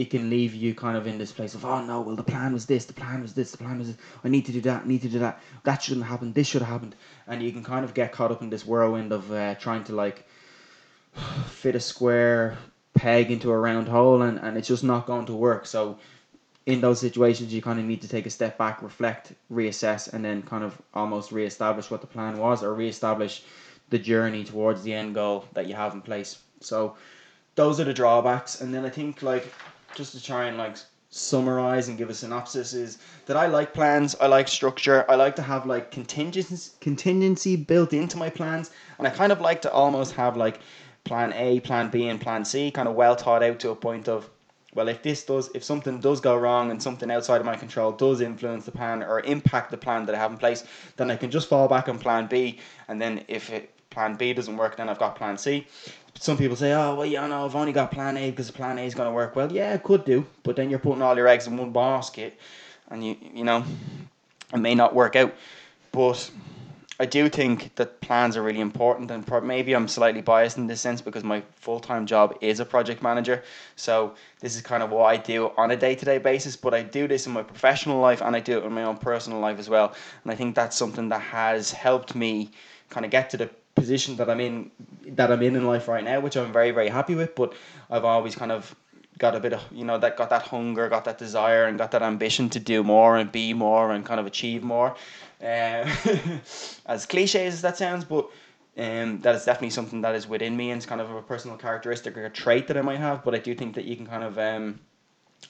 it 0.00 0.08
can 0.08 0.30
leave 0.30 0.54
you 0.54 0.74
kind 0.74 0.96
of 0.96 1.06
in 1.06 1.18
this 1.18 1.30
place 1.30 1.54
of 1.54 1.66
oh 1.66 1.84
no, 1.84 2.00
well 2.00 2.16
the 2.16 2.22
plan 2.22 2.54
was 2.54 2.64
this, 2.64 2.86
the 2.86 2.94
plan 2.94 3.20
was 3.20 3.34
this, 3.34 3.50
the 3.50 3.58
plan 3.58 3.78
was 3.78 3.88
this. 3.88 3.96
I 4.24 4.28
need 4.28 4.46
to 4.46 4.52
do 4.52 4.62
that, 4.62 4.84
I 4.84 4.88
need 4.88 5.02
to 5.02 5.10
do 5.10 5.18
that. 5.18 5.42
That 5.64 5.82
shouldn't 5.82 6.06
happen. 6.06 6.32
This 6.32 6.46
should 6.46 6.62
have 6.62 6.70
happened, 6.70 6.96
and 7.26 7.42
you 7.42 7.52
can 7.52 7.62
kind 7.62 7.84
of 7.84 7.92
get 7.92 8.10
caught 8.10 8.32
up 8.32 8.40
in 8.40 8.48
this 8.48 8.64
whirlwind 8.64 9.12
of 9.12 9.30
uh, 9.30 9.56
trying 9.56 9.84
to 9.84 9.94
like 9.94 10.26
fit 11.48 11.74
a 11.74 11.80
square 11.80 12.56
peg 12.94 13.30
into 13.30 13.50
a 13.50 13.58
round 13.58 13.88
hole, 13.88 14.22
and 14.22 14.38
and 14.38 14.56
it's 14.56 14.68
just 14.68 14.84
not 14.84 15.06
going 15.06 15.26
to 15.26 15.34
work. 15.34 15.66
So 15.66 15.98
in 16.64 16.80
those 16.80 16.98
situations, 16.98 17.52
you 17.52 17.60
kind 17.60 17.78
of 17.78 17.84
need 17.84 18.00
to 18.00 18.08
take 18.08 18.24
a 18.24 18.30
step 18.30 18.56
back, 18.56 18.82
reflect, 18.82 19.34
reassess, 19.52 20.10
and 20.10 20.24
then 20.24 20.40
kind 20.42 20.64
of 20.64 20.80
almost 20.94 21.30
reestablish 21.30 21.90
what 21.90 22.00
the 22.00 22.06
plan 22.06 22.38
was 22.38 22.62
or 22.62 22.72
reestablish 22.72 23.42
the 23.90 23.98
journey 23.98 24.44
towards 24.44 24.82
the 24.82 24.94
end 24.94 25.14
goal 25.14 25.44
that 25.52 25.66
you 25.66 25.74
have 25.74 25.92
in 25.92 26.00
place. 26.00 26.38
So 26.60 26.96
those 27.54 27.80
are 27.80 27.84
the 27.84 27.92
drawbacks. 27.92 28.60
And 28.60 28.72
then 28.72 28.84
I 28.84 28.90
think 28.90 29.22
like 29.22 29.52
just 29.94 30.12
to 30.12 30.22
try 30.22 30.46
and 30.46 30.56
like 30.56 30.76
summarize 31.10 31.88
and 31.88 31.98
give 31.98 32.08
a 32.08 32.14
synopsis 32.14 32.72
is 32.72 32.98
that 33.26 33.36
I 33.36 33.46
like 33.46 33.74
plans, 33.74 34.14
I 34.20 34.28
like 34.28 34.46
structure, 34.46 35.04
I 35.08 35.16
like 35.16 35.36
to 35.36 35.42
have 35.42 35.66
like 35.66 35.90
contingency 35.90 36.72
contingency 36.80 37.56
built 37.56 37.92
into 37.92 38.16
my 38.16 38.30
plans, 38.30 38.70
and 38.98 39.06
I 39.06 39.10
kind 39.10 39.32
of 39.32 39.40
like 39.40 39.62
to 39.62 39.72
almost 39.72 40.14
have 40.14 40.36
like 40.36 40.60
plan 41.04 41.32
A, 41.34 41.60
plan 41.60 41.90
B, 41.90 42.08
and 42.08 42.20
plan 42.20 42.44
C 42.44 42.70
kind 42.70 42.88
of 42.88 42.94
well 42.94 43.16
thought 43.16 43.42
out 43.42 43.58
to 43.60 43.70
a 43.70 43.76
point 43.76 44.08
of 44.08 44.30
well, 44.74 44.88
if 44.88 45.02
this 45.02 45.24
does, 45.24 45.50
if 45.54 45.64
something 45.64 45.98
does 45.98 46.20
go 46.20 46.36
wrong 46.36 46.70
and 46.70 46.80
something 46.80 47.10
outside 47.10 47.40
of 47.40 47.46
my 47.46 47.56
control 47.56 47.90
does 47.90 48.20
influence 48.20 48.64
the 48.64 48.70
plan 48.70 49.02
or 49.02 49.20
impact 49.20 49.72
the 49.72 49.76
plan 49.76 50.06
that 50.06 50.14
I 50.14 50.18
have 50.18 50.30
in 50.30 50.38
place, 50.38 50.64
then 50.96 51.10
I 51.10 51.16
can 51.16 51.30
just 51.30 51.48
fall 51.48 51.66
back 51.66 51.88
on 51.88 51.98
plan 51.98 52.28
B. 52.28 52.60
And 52.86 53.02
then 53.02 53.24
if 53.26 53.50
it, 53.50 53.72
plan 53.90 54.14
B 54.14 54.32
doesn't 54.32 54.56
work, 54.56 54.76
then 54.76 54.88
I've 54.88 54.98
got 54.98 55.16
plan 55.16 55.36
C. 55.36 55.66
Some 56.14 56.36
people 56.36 56.56
say, 56.56 56.72
oh, 56.72 56.96
well, 56.96 57.06
you 57.06 57.16
know, 57.16 57.44
I've 57.44 57.56
only 57.56 57.72
got 57.72 57.90
plan 57.90 58.16
A 58.16 58.30
because 58.30 58.50
plan 58.50 58.78
A 58.78 58.82
is 58.82 58.94
going 58.94 59.08
to 59.08 59.12
work. 59.12 59.36
Well, 59.36 59.50
yeah, 59.52 59.74
it 59.74 59.82
could 59.82 60.04
do, 60.04 60.26
but 60.42 60.56
then 60.56 60.70
you're 60.70 60.78
putting 60.78 61.02
all 61.02 61.16
your 61.16 61.28
eggs 61.28 61.46
in 61.46 61.56
one 61.56 61.72
basket 61.72 62.38
and 62.88 63.04
you, 63.04 63.16
you 63.34 63.44
know, 63.44 63.64
it 64.52 64.58
may 64.58 64.74
not 64.74 64.94
work 64.94 65.16
out. 65.16 65.34
But 65.92 66.30
I 67.00 67.06
do 67.06 67.30
think 67.30 67.74
that 67.76 68.00
plans 68.02 68.36
are 68.36 68.42
really 68.42 68.60
important, 68.60 69.10
and 69.10 69.26
maybe 69.42 69.72
I'm 69.72 69.88
slightly 69.88 70.20
biased 70.20 70.58
in 70.58 70.66
this 70.66 70.82
sense 70.82 71.00
because 71.00 71.24
my 71.24 71.42
full 71.56 71.80
time 71.80 72.04
job 72.04 72.36
is 72.42 72.60
a 72.60 72.64
project 72.64 73.02
manager. 73.02 73.42
So 73.76 74.14
this 74.40 74.54
is 74.54 74.60
kind 74.60 74.82
of 74.82 74.90
what 74.90 75.06
I 75.06 75.16
do 75.16 75.50
on 75.56 75.70
a 75.70 75.76
day 75.76 75.94
to 75.94 76.04
day 76.04 76.18
basis. 76.18 76.56
But 76.56 76.74
I 76.74 76.82
do 76.82 77.08
this 77.08 77.26
in 77.26 77.32
my 77.32 77.42
professional 77.42 78.00
life, 78.00 78.20
and 78.20 78.36
I 78.36 78.40
do 78.40 78.58
it 78.58 78.64
in 78.64 78.72
my 78.72 78.82
own 78.82 78.98
personal 78.98 79.40
life 79.40 79.58
as 79.58 79.70
well. 79.70 79.94
And 80.24 80.32
I 80.32 80.36
think 80.36 80.54
that's 80.54 80.76
something 80.76 81.08
that 81.08 81.22
has 81.22 81.72
helped 81.72 82.14
me 82.14 82.50
kind 82.90 83.06
of 83.06 83.10
get 83.10 83.30
to 83.30 83.38
the 83.38 83.50
position 83.74 84.16
that 84.16 84.28
I'm 84.28 84.40
in 84.40 84.70
that 85.08 85.30
I'm 85.30 85.42
in 85.42 85.56
in 85.56 85.66
life 85.66 85.88
right 85.88 86.04
now, 86.04 86.20
which 86.20 86.36
I'm 86.36 86.52
very 86.52 86.70
very 86.70 86.88
happy 86.88 87.14
with. 87.14 87.34
But 87.34 87.54
I've 87.90 88.04
always 88.04 88.34
kind 88.34 88.52
of 88.52 88.74
got 89.18 89.36
a 89.36 89.40
bit 89.40 89.52
of 89.52 89.62
you 89.70 89.84
know 89.84 89.98
that 89.98 90.16
got 90.16 90.30
that 90.30 90.42
hunger, 90.42 90.88
got 90.88 91.04
that 91.04 91.18
desire, 91.18 91.66
and 91.66 91.78
got 91.78 91.90
that 91.92 92.02
ambition 92.02 92.48
to 92.50 92.60
do 92.60 92.82
more 92.82 93.16
and 93.16 93.30
be 93.30 93.52
more 93.52 93.92
and 93.92 94.04
kind 94.04 94.20
of 94.20 94.26
achieve 94.26 94.62
more. 94.62 94.96
Uh, 95.42 95.88
as 96.86 97.06
cliche 97.06 97.46
as 97.46 97.62
that 97.62 97.76
sounds, 97.76 98.04
but 98.04 98.28
um, 98.76 99.20
that 99.20 99.34
is 99.34 99.44
definitely 99.44 99.70
something 99.70 100.00
that 100.02 100.14
is 100.14 100.28
within 100.28 100.56
me 100.56 100.70
and 100.70 100.78
it's 100.78 100.86
kind 100.86 101.00
of 101.00 101.10
a 101.10 101.22
personal 101.22 101.56
characteristic 101.56 102.16
or 102.16 102.26
a 102.26 102.30
trait 102.30 102.66
that 102.68 102.76
I 102.76 102.82
might 102.82 102.98
have. 102.98 103.24
But 103.24 103.34
I 103.34 103.38
do 103.38 103.54
think 103.54 103.74
that 103.74 103.84
you 103.84 103.96
can 103.96 104.06
kind 104.06 104.24
of 104.24 104.38
um, 104.38 104.80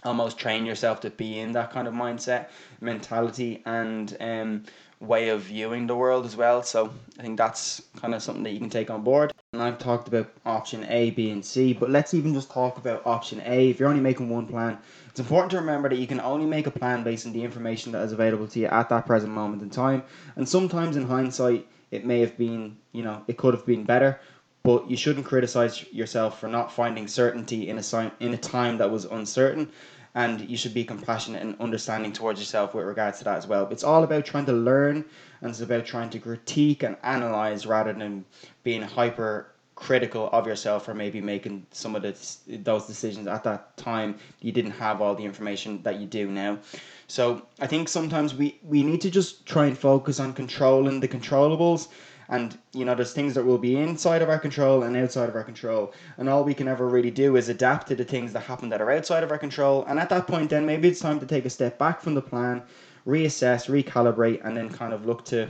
almost 0.04 0.38
train 0.38 0.64
yourself 0.66 1.00
to 1.00 1.10
be 1.10 1.38
in 1.38 1.52
that 1.52 1.70
kind 1.70 1.86
of 1.86 1.94
mindset, 1.94 2.48
mentality, 2.80 3.62
and 3.66 4.16
um, 4.20 4.64
way 5.00 5.30
of 5.30 5.42
viewing 5.42 5.86
the 5.86 5.96
world 5.96 6.26
as 6.26 6.36
well. 6.36 6.62
So 6.62 6.92
I 7.18 7.22
think 7.22 7.38
that's 7.38 7.82
kind 7.96 8.14
of 8.14 8.22
something 8.22 8.44
that 8.44 8.52
you 8.52 8.60
can 8.60 8.70
take 8.70 8.90
on 8.90 9.02
board. 9.02 9.32
And 9.52 9.62
I've 9.62 9.78
talked 9.78 10.08
about 10.08 10.30
option 10.44 10.84
A, 10.88 11.10
B, 11.10 11.30
and 11.30 11.44
C, 11.44 11.72
but 11.72 11.90
let's 11.90 12.14
even 12.14 12.34
just 12.34 12.50
talk 12.50 12.76
about 12.76 13.06
option 13.06 13.42
A. 13.44 13.70
If 13.70 13.80
you're 13.80 13.88
only 13.88 14.02
making 14.02 14.28
one 14.28 14.46
plan, 14.46 14.78
it's 15.08 15.18
important 15.18 15.50
to 15.52 15.56
remember 15.56 15.88
that 15.88 15.98
you 15.98 16.06
can 16.06 16.20
only 16.20 16.46
make 16.46 16.66
a 16.66 16.70
plan 16.70 17.02
based 17.02 17.26
on 17.26 17.32
the 17.32 17.42
information 17.42 17.92
that 17.92 18.02
is 18.04 18.12
available 18.12 18.46
to 18.48 18.60
you 18.60 18.66
at 18.66 18.88
that 18.90 19.06
present 19.06 19.32
moment 19.32 19.62
in 19.62 19.70
time. 19.70 20.04
And 20.36 20.48
sometimes 20.48 20.96
in 20.96 21.06
hindsight, 21.06 21.66
it 21.90 22.04
may 22.04 22.20
have 22.20 22.36
been, 22.36 22.76
you 22.92 23.02
know, 23.02 23.24
it 23.26 23.36
could 23.36 23.54
have 23.54 23.66
been 23.66 23.84
better, 23.84 24.20
but 24.62 24.88
you 24.88 24.96
shouldn't 24.96 25.26
criticize 25.26 25.84
yourself 25.92 26.38
for 26.38 26.46
not 26.46 26.72
finding 26.72 27.08
certainty 27.08 27.68
in 27.68 27.78
a 27.78 28.12
in 28.20 28.34
a 28.34 28.38
time 28.38 28.78
that 28.78 28.90
was 28.90 29.06
uncertain 29.06 29.70
and 30.14 30.48
you 30.48 30.56
should 30.56 30.74
be 30.74 30.84
compassionate 30.84 31.42
and 31.42 31.60
understanding 31.60 32.12
towards 32.12 32.40
yourself 32.40 32.74
with 32.74 32.84
regards 32.84 33.18
to 33.18 33.24
that 33.24 33.38
as 33.38 33.46
well. 33.46 33.68
It's 33.70 33.84
all 33.84 34.02
about 34.02 34.24
trying 34.24 34.46
to 34.46 34.52
learn 34.52 35.04
and 35.40 35.50
it's 35.50 35.60
about 35.60 35.86
trying 35.86 36.10
to 36.10 36.18
critique 36.18 36.82
and 36.82 36.96
analyze 37.02 37.66
rather 37.66 37.92
than 37.92 38.24
being 38.62 38.82
hyper 38.82 39.52
critical 39.80 40.28
of 40.32 40.46
yourself 40.46 40.84
for 40.84 40.92
maybe 40.92 41.22
making 41.22 41.66
some 41.70 41.96
of 41.96 42.02
the, 42.02 42.14
those 42.58 42.86
decisions 42.86 43.26
at 43.26 43.42
that 43.42 43.74
time 43.78 44.14
you 44.40 44.52
didn't 44.52 44.72
have 44.72 45.00
all 45.00 45.14
the 45.14 45.24
information 45.24 45.82
that 45.82 45.98
you 45.98 46.06
do 46.06 46.30
now 46.30 46.58
so 47.06 47.40
i 47.60 47.66
think 47.66 47.88
sometimes 47.88 48.34
we 48.34 48.58
we 48.62 48.82
need 48.82 49.00
to 49.00 49.10
just 49.10 49.46
try 49.46 49.64
and 49.64 49.78
focus 49.78 50.20
on 50.20 50.34
controlling 50.34 51.00
the 51.00 51.08
controllables 51.08 51.88
and 52.30 52.56
you 52.72 52.84
know 52.84 52.94
there's 52.94 53.12
things 53.12 53.34
that 53.34 53.44
will 53.44 53.58
be 53.58 53.76
inside 53.76 54.22
of 54.22 54.30
our 54.30 54.38
control 54.38 54.84
and 54.84 54.96
outside 54.96 55.28
of 55.28 55.34
our 55.34 55.44
control 55.44 55.92
and 56.16 56.28
all 56.28 56.44
we 56.44 56.54
can 56.54 56.68
ever 56.68 56.88
really 56.88 57.10
do 57.10 57.36
is 57.36 57.48
adapt 57.48 57.88
to 57.88 57.94
the 57.94 58.04
things 58.04 58.32
that 58.32 58.44
happen 58.44 58.68
that 58.68 58.80
are 58.80 58.90
outside 58.90 59.22
of 59.22 59.30
our 59.30 59.38
control 59.38 59.84
and 59.88 59.98
at 59.98 60.08
that 60.08 60.26
point 60.26 60.48
then 60.48 60.64
maybe 60.64 60.88
it's 60.88 61.00
time 61.00 61.20
to 61.20 61.26
take 61.26 61.44
a 61.44 61.50
step 61.50 61.76
back 61.78 62.00
from 62.00 62.14
the 62.14 62.22
plan 62.22 62.62
reassess 63.06 63.68
recalibrate 63.68 64.44
and 64.44 64.56
then 64.56 64.70
kind 64.70 64.94
of 64.94 65.04
look 65.04 65.24
to 65.24 65.48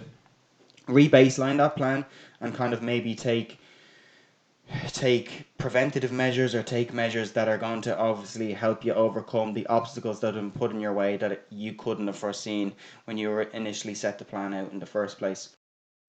re-baseline 0.88 1.58
that 1.58 1.76
plan 1.76 2.04
and 2.40 2.54
kind 2.54 2.72
of 2.72 2.82
maybe 2.82 3.14
take 3.14 3.58
take 4.88 5.46
preventative 5.58 6.12
measures 6.12 6.54
or 6.54 6.62
take 6.62 6.94
measures 6.94 7.32
that 7.32 7.48
are 7.48 7.58
going 7.58 7.80
to 7.80 7.96
obviously 7.98 8.52
help 8.52 8.84
you 8.84 8.94
overcome 8.94 9.52
the 9.52 9.66
obstacles 9.66 10.20
that 10.20 10.34
have 10.34 10.42
been 10.42 10.50
put 10.50 10.70
in 10.70 10.80
your 10.80 10.92
way 10.92 11.16
that 11.16 11.44
you 11.50 11.72
couldn't 11.74 12.06
have 12.06 12.16
foreseen 12.16 12.72
when 13.04 13.18
you 13.18 13.28
were 13.28 13.42
initially 13.42 13.94
set 13.94 14.18
the 14.18 14.24
plan 14.24 14.54
out 14.54 14.70
in 14.72 14.78
the 14.78 14.86
first 14.86 15.18
place. 15.18 15.56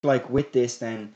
Like 0.03 0.29
with 0.29 0.51
this, 0.51 0.77
then 0.77 1.13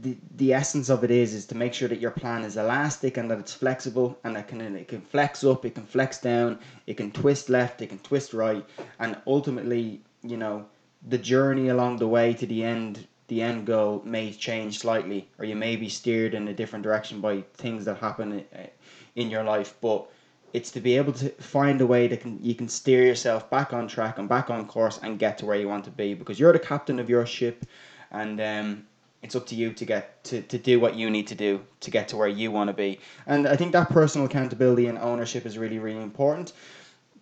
the, 0.00 0.16
the 0.36 0.52
essence 0.52 0.88
of 0.88 1.04
it 1.04 1.10
is 1.10 1.34
is 1.34 1.46
to 1.46 1.56
make 1.56 1.74
sure 1.74 1.88
that 1.88 2.00
your 2.00 2.10
plan 2.10 2.44
is 2.44 2.56
elastic 2.56 3.16
and 3.16 3.30
that 3.30 3.38
it's 3.38 3.54
flexible 3.54 4.18
and 4.24 4.36
that 4.36 4.48
can 4.48 4.60
it 4.60 4.88
can 4.88 5.00
flex 5.00 5.44
up, 5.44 5.64
it 5.64 5.74
can 5.74 5.84
flex 5.86 6.20
down, 6.20 6.58
it 6.86 6.96
can 6.96 7.10
twist 7.10 7.48
left, 7.48 7.82
it 7.82 7.88
can 7.88 7.98
twist 7.98 8.32
right, 8.34 8.64
and 8.98 9.16
ultimately, 9.26 10.00
you 10.22 10.36
know, 10.36 10.66
the 11.08 11.18
journey 11.18 11.68
along 11.68 11.98
the 11.98 12.08
way 12.08 12.34
to 12.34 12.46
the 12.46 12.64
end 12.64 13.06
the 13.28 13.42
end 13.42 13.66
goal 13.66 14.02
may 14.04 14.32
change 14.32 14.78
slightly, 14.78 15.28
or 15.38 15.44
you 15.44 15.54
may 15.54 15.76
be 15.76 15.88
steered 15.88 16.34
in 16.34 16.48
a 16.48 16.54
different 16.54 16.82
direction 16.82 17.20
by 17.20 17.42
things 17.54 17.84
that 17.84 17.98
happen 17.98 18.44
uh, 18.54 18.58
in 19.16 19.30
your 19.30 19.44
life. 19.44 19.74
But 19.82 20.08
it's 20.52 20.70
to 20.72 20.80
be 20.80 20.96
able 20.96 21.12
to 21.12 21.28
find 21.30 21.80
a 21.80 21.86
way 21.86 22.06
that 22.08 22.20
can 22.20 22.38
you 22.42 22.54
can 22.54 22.68
steer 22.68 23.04
yourself 23.04 23.50
back 23.50 23.72
on 23.72 23.86
track 23.86 24.18
and 24.18 24.28
back 24.28 24.50
on 24.50 24.66
course 24.66 24.98
and 25.02 25.18
get 25.18 25.38
to 25.38 25.46
where 25.46 25.58
you 25.58 25.68
want 25.68 25.84
to 25.84 25.90
be 25.90 26.14
because 26.14 26.40
you're 26.40 26.52
the 26.52 26.58
captain 26.58 26.98
of 26.98 27.10
your 27.10 27.26
ship, 27.26 27.64
and 28.10 28.40
um, 28.40 28.86
it's 29.22 29.36
up 29.36 29.46
to 29.46 29.54
you 29.54 29.72
to 29.72 29.84
get 29.84 30.22
to, 30.24 30.42
to 30.42 30.58
do 30.58 30.80
what 30.80 30.94
you 30.94 31.10
need 31.10 31.26
to 31.26 31.34
do 31.34 31.60
to 31.80 31.90
get 31.90 32.08
to 32.08 32.16
where 32.16 32.28
you 32.28 32.50
want 32.50 32.68
to 32.68 32.74
be. 32.74 33.00
And 33.26 33.46
I 33.46 33.56
think 33.56 33.72
that 33.72 33.90
personal 33.90 34.26
accountability 34.26 34.86
and 34.86 34.98
ownership 34.98 35.44
is 35.44 35.58
really 35.58 35.78
really 35.78 36.02
important. 36.02 36.52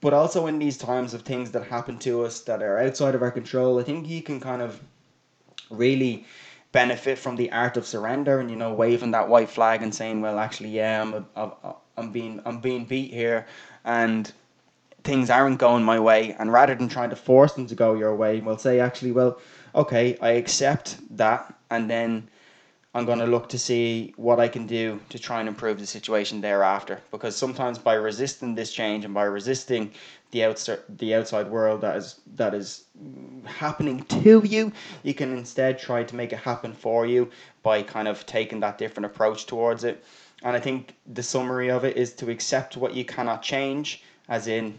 But 0.00 0.12
also 0.12 0.46
in 0.46 0.58
these 0.58 0.76
times 0.76 1.14
of 1.14 1.22
things 1.22 1.50
that 1.52 1.64
happen 1.64 1.98
to 2.00 2.24
us 2.24 2.40
that 2.42 2.62
are 2.62 2.78
outside 2.78 3.14
of 3.14 3.22
our 3.22 3.30
control, 3.30 3.80
I 3.80 3.82
think 3.82 4.06
you 4.06 4.22
can 4.22 4.40
kind 4.40 4.60
of 4.60 4.80
really 5.70 6.26
benefit 6.72 7.18
from 7.18 7.36
the 7.36 7.50
art 7.50 7.78
of 7.78 7.86
surrender 7.86 8.38
and 8.38 8.50
you 8.50 8.56
know 8.56 8.72
waving 8.72 9.12
that 9.12 9.28
white 9.28 9.48
flag 9.48 9.82
and 9.82 9.94
saying 9.94 10.20
well 10.20 10.38
actually 10.38 10.68
yeah 10.68 11.00
I'm 11.00 11.14
a, 11.14 11.24
a, 11.34 11.74
I'm 11.96 12.12
being 12.12 12.40
I'm 12.44 12.60
being 12.60 12.84
beat 12.84 13.12
here 13.12 13.46
and 13.84 14.30
things 15.04 15.30
aren't 15.30 15.58
going 15.58 15.84
my 15.84 16.00
way 16.00 16.34
and 16.38 16.52
rather 16.52 16.74
than 16.74 16.88
trying 16.88 17.10
to 17.10 17.16
force 17.16 17.52
them 17.54 17.66
to 17.68 17.74
go 17.74 17.94
your 17.94 18.14
way 18.14 18.40
we'll 18.40 18.58
say 18.58 18.80
actually 18.80 19.12
well 19.12 19.38
okay 19.74 20.16
I 20.20 20.30
accept 20.30 20.96
that 21.16 21.54
and 21.70 21.88
then 21.90 22.28
I'm 22.96 23.04
going 23.04 23.18
to 23.18 23.26
look 23.26 23.50
to 23.50 23.58
see 23.58 24.14
what 24.16 24.40
I 24.40 24.48
can 24.48 24.66
do 24.66 24.98
to 25.10 25.18
try 25.18 25.40
and 25.40 25.48
improve 25.50 25.78
the 25.78 25.86
situation 25.86 26.40
thereafter. 26.40 26.98
Because 27.10 27.36
sometimes 27.36 27.76
by 27.76 27.92
resisting 27.92 28.54
this 28.54 28.72
change 28.72 29.04
and 29.04 29.12
by 29.12 29.24
resisting 29.24 29.92
the 30.30 30.44
outside 30.44 30.78
the 30.88 31.14
outside 31.14 31.50
world 31.50 31.82
that 31.82 31.96
is 31.96 32.20
that 32.36 32.54
is 32.54 32.84
happening 33.44 34.02
to 34.04 34.46
you, 34.46 34.72
you 35.02 35.12
can 35.12 35.36
instead 35.36 35.78
try 35.78 36.04
to 36.04 36.16
make 36.16 36.32
it 36.32 36.38
happen 36.38 36.72
for 36.72 37.04
you 37.04 37.28
by 37.62 37.82
kind 37.82 38.08
of 38.08 38.24
taking 38.24 38.60
that 38.60 38.78
different 38.78 39.04
approach 39.04 39.44
towards 39.44 39.84
it. 39.84 40.02
And 40.42 40.54
I 40.54 40.60
think 40.60 40.94
the 41.06 41.22
summary 41.22 41.70
of 41.70 41.84
it 41.84 41.96
is 41.96 42.12
to 42.14 42.30
accept 42.30 42.76
what 42.76 42.94
you 42.94 43.04
cannot 43.04 43.42
change, 43.42 44.02
as 44.28 44.46
in 44.46 44.78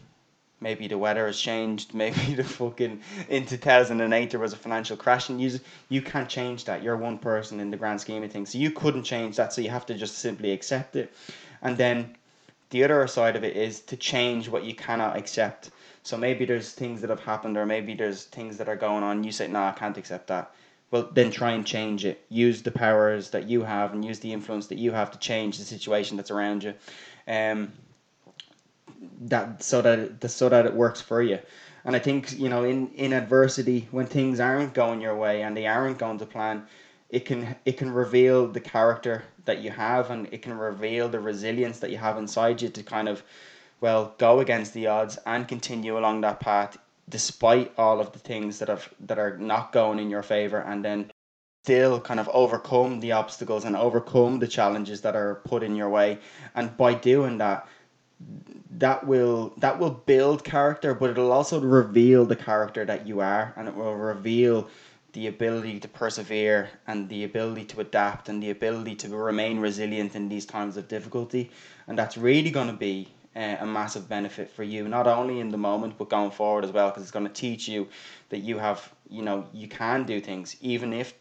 maybe 0.61 0.87
the 0.87 0.97
weather 0.97 1.25
has 1.25 1.39
changed, 1.39 1.93
maybe 2.03 2.35
the 2.35 2.43
fucking 2.43 3.01
in 3.29 3.45
2008 3.45 4.31
there 4.31 4.39
was 4.39 4.53
a 4.53 4.57
financial 4.57 4.97
crash 4.97 5.29
and 5.29 5.41
you 5.41 5.59
you 5.89 6.01
can't 6.01 6.29
change 6.29 6.65
that. 6.65 6.83
You're 6.83 6.97
one 6.97 7.17
person 7.17 7.59
in 7.59 7.71
the 7.71 7.77
grand 7.77 8.01
scheme 8.01 8.23
of 8.23 8.31
things. 8.31 8.51
So 8.51 8.57
you 8.57 8.71
couldn't 8.71 9.03
change 9.03 9.35
that, 9.37 9.53
so 9.53 9.61
you 9.61 9.69
have 9.69 9.85
to 9.87 9.95
just 9.95 10.19
simply 10.19 10.51
accept 10.51 10.95
it. 10.95 11.13
And 11.61 11.77
then 11.77 12.15
the 12.69 12.83
other 12.83 13.07
side 13.07 13.35
of 13.35 13.43
it 13.43 13.55
is 13.55 13.81
to 13.81 13.97
change 13.97 14.49
what 14.49 14.63
you 14.63 14.75
cannot 14.75 15.17
accept. 15.17 15.71
So 16.03 16.17
maybe 16.17 16.45
there's 16.45 16.71
things 16.71 17.01
that 17.01 17.09
have 17.09 17.19
happened, 17.21 17.57
or 17.57 17.65
maybe 17.65 17.93
there's 17.93 18.25
things 18.25 18.57
that 18.57 18.69
are 18.69 18.75
going 18.75 19.03
on. 19.03 19.23
You 19.23 19.31
say, 19.31 19.47
"No, 19.47 19.63
I 19.63 19.71
can't 19.71 19.97
accept 19.97 20.27
that." 20.27 20.51
Well, 20.89 21.09
then 21.13 21.31
try 21.31 21.51
and 21.51 21.65
change 21.65 22.05
it. 22.05 22.25
Use 22.29 22.61
the 22.61 22.71
powers 22.71 23.29
that 23.31 23.49
you 23.49 23.63
have, 23.63 23.93
and 23.93 24.05
use 24.05 24.19
the 24.19 24.31
influence 24.31 24.67
that 24.67 24.77
you 24.77 24.91
have 24.91 25.11
to 25.11 25.19
change 25.19 25.57
the 25.57 25.65
situation 25.65 26.15
that's 26.15 26.31
around 26.31 26.63
you. 26.63 26.73
Um, 27.27 27.73
that 29.21 29.63
so 29.63 29.81
that 29.81 29.99
it, 29.99 30.29
so 30.29 30.49
that 30.49 30.65
it 30.65 30.73
works 30.73 31.01
for 31.01 31.21
you. 31.21 31.39
And 31.83 31.95
I 31.95 31.99
think 31.99 32.39
you 32.39 32.49
know, 32.49 32.63
in 32.63 32.87
in 32.95 33.13
adversity, 33.13 33.87
when 33.91 34.05
things 34.05 34.39
aren't 34.39 34.73
going 34.73 35.01
your 35.01 35.15
way 35.15 35.43
and 35.43 35.55
they 35.55 35.67
aren't 35.67 35.97
going 35.97 36.19
to 36.19 36.25
plan, 36.25 36.65
it 37.09 37.25
can 37.25 37.55
it 37.65 37.77
can 37.77 37.91
reveal 37.91 38.47
the 38.47 38.61
character 38.61 39.23
that 39.45 39.59
you 39.59 39.71
have, 39.71 40.09
and 40.09 40.27
it 40.31 40.41
can 40.41 40.57
reveal 40.57 41.09
the 41.09 41.19
resilience 41.19 41.79
that 41.79 41.91
you 41.91 41.97
have 41.97 42.17
inside 42.17 42.61
you 42.61 42.69
to 42.69 42.83
kind 42.83 43.09
of, 43.09 43.23
well, 43.81 44.13
go 44.17 44.39
against 44.39 44.73
the 44.73 44.87
odds 44.87 45.17
and 45.25 45.47
continue 45.47 45.97
along 45.97 46.21
that 46.21 46.39
path 46.39 46.77
despite 47.09 47.71
all 47.77 47.99
of 47.99 48.11
the 48.11 48.19
things 48.19 48.59
that 48.59 48.67
have 48.67 48.89
that 49.01 49.19
are 49.19 49.37
not 49.37 49.71
going 49.71 49.99
in 49.99 50.09
your 50.09 50.23
favor, 50.23 50.59
and 50.59 50.83
then 50.83 51.11
still 51.63 51.99
kind 51.99 52.19
of 52.19 52.29
overcome 52.29 52.99
the 52.99 53.11
obstacles 53.11 53.65
and 53.65 53.75
overcome 53.75 54.39
the 54.39 54.47
challenges 54.47 55.01
that 55.01 55.15
are 55.15 55.41
put 55.45 55.63
in 55.63 55.75
your 55.75 55.89
way. 55.89 56.17
And 56.55 56.75
by 56.77 56.93
doing 56.93 57.37
that 57.39 57.67
that 58.71 59.05
will 59.05 59.53
that 59.57 59.79
will 59.79 59.91
build 59.91 60.43
character, 60.43 60.93
but 60.93 61.09
it'll 61.09 61.31
also 61.31 61.59
reveal 61.59 62.25
the 62.25 62.35
character 62.35 62.85
that 62.85 63.07
you 63.07 63.19
are, 63.19 63.53
and 63.55 63.67
it 63.67 63.75
will 63.75 63.95
reveal 63.95 64.67
the 65.13 65.27
ability 65.27 65.79
to 65.79 65.87
persevere 65.87 66.69
and 66.85 67.09
the 67.09 67.23
ability 67.23 67.65
to 67.65 67.79
adapt 67.79 68.29
and 68.29 68.41
the 68.43 68.49
ability 68.49 68.95
to 68.95 69.09
remain 69.15 69.59
resilient 69.59 70.15
in 70.15 70.29
these 70.29 70.45
times 70.45 70.77
of 70.77 70.87
difficulty, 70.87 71.49
and 71.87 71.97
that's 71.97 72.17
really 72.17 72.51
going 72.51 72.67
to 72.67 72.73
be 72.73 73.07
uh, 73.37 73.57
a 73.59 73.65
massive 73.65 74.09
benefit 74.09 74.49
for 74.49 74.63
you, 74.63 74.87
not 74.87 75.05
only 75.05 75.39
in 75.39 75.49
the 75.49 75.57
moment 75.57 75.97
but 75.97 76.09
going 76.09 76.31
forward 76.31 76.65
as 76.65 76.71
well, 76.71 76.89
because 76.89 77.03
it's 77.03 77.11
going 77.11 77.27
to 77.27 77.33
teach 77.33 77.67
you 77.67 77.87
that 78.29 78.39
you 78.39 78.57
have 78.57 78.91
you 79.09 79.21
know 79.21 79.45
you 79.53 79.67
can 79.67 80.03
do 80.03 80.19
things 80.19 80.57
even 80.59 80.91
if, 80.91 81.13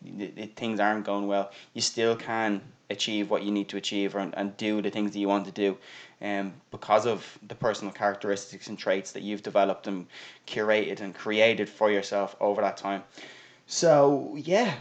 things 0.57 0.81
aren't 0.81 1.05
going 1.05 1.27
well, 1.27 1.51
you 1.75 1.83
still 1.83 2.17
can 2.17 2.61
achieve 2.89 3.31
what 3.31 3.43
you 3.43 3.51
need 3.51 3.69
to 3.69 3.77
achieve 3.77 4.15
and, 4.15 4.35
and 4.37 4.57
do 4.57 4.81
the 4.81 4.91
things 4.91 5.13
that 5.13 5.19
you 5.19 5.29
want 5.29 5.45
to 5.45 5.51
do 5.51 5.77
um, 6.23 6.53
because 6.71 7.05
of 7.05 7.39
the 7.49 7.55
personal 7.55 7.93
characteristics 7.93 8.69
and 8.69 8.79
traits 8.79 9.13
that 9.13 9.23
you've 9.23 9.43
developed 9.43 9.87
and 9.87 10.07
curated 10.47 11.01
and 11.01 11.15
created 11.15 11.69
for 11.69 11.91
yourself 11.91 12.37
over 12.41 12.63
that 12.63 12.77
time. 12.77 13.03
So, 13.67 14.35
yeah. 14.39 14.75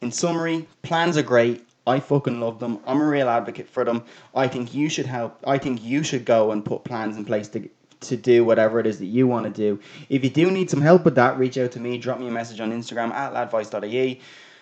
In 0.00 0.12
summary, 0.12 0.66
plans 0.82 1.16
are 1.16 1.22
great. 1.22 1.66
I 1.86 2.00
fucking 2.00 2.40
love 2.40 2.58
them. 2.58 2.78
I'm 2.86 3.00
a 3.00 3.06
real 3.06 3.28
advocate 3.28 3.68
for 3.68 3.84
them. 3.84 4.04
I 4.34 4.48
think 4.48 4.74
you 4.74 4.88
should 4.88 5.06
help. 5.06 5.38
I 5.46 5.58
think 5.58 5.82
you 5.82 6.02
should 6.02 6.24
go 6.24 6.52
and 6.52 6.64
put 6.64 6.84
plans 6.84 7.16
in 7.16 7.24
place 7.24 7.48
to 7.48 7.68
to 8.00 8.16
do 8.16 8.44
whatever 8.44 8.80
it 8.80 8.86
is 8.86 8.98
that 8.98 9.06
you 9.06 9.26
want 9.26 9.44
to 9.44 9.50
do. 9.52 9.78
If 10.08 10.24
you 10.24 10.30
do 10.30 10.50
need 10.50 10.70
some 10.70 10.80
help 10.80 11.04
with 11.04 11.16
that, 11.16 11.38
reach 11.38 11.58
out 11.58 11.72
to 11.72 11.80
me. 11.80 11.98
Drop 11.98 12.18
me 12.18 12.28
a 12.28 12.30
message 12.30 12.58
on 12.58 12.72
Instagram 12.72 13.10
at 13.10 13.34
ladvice.ie 13.34 14.20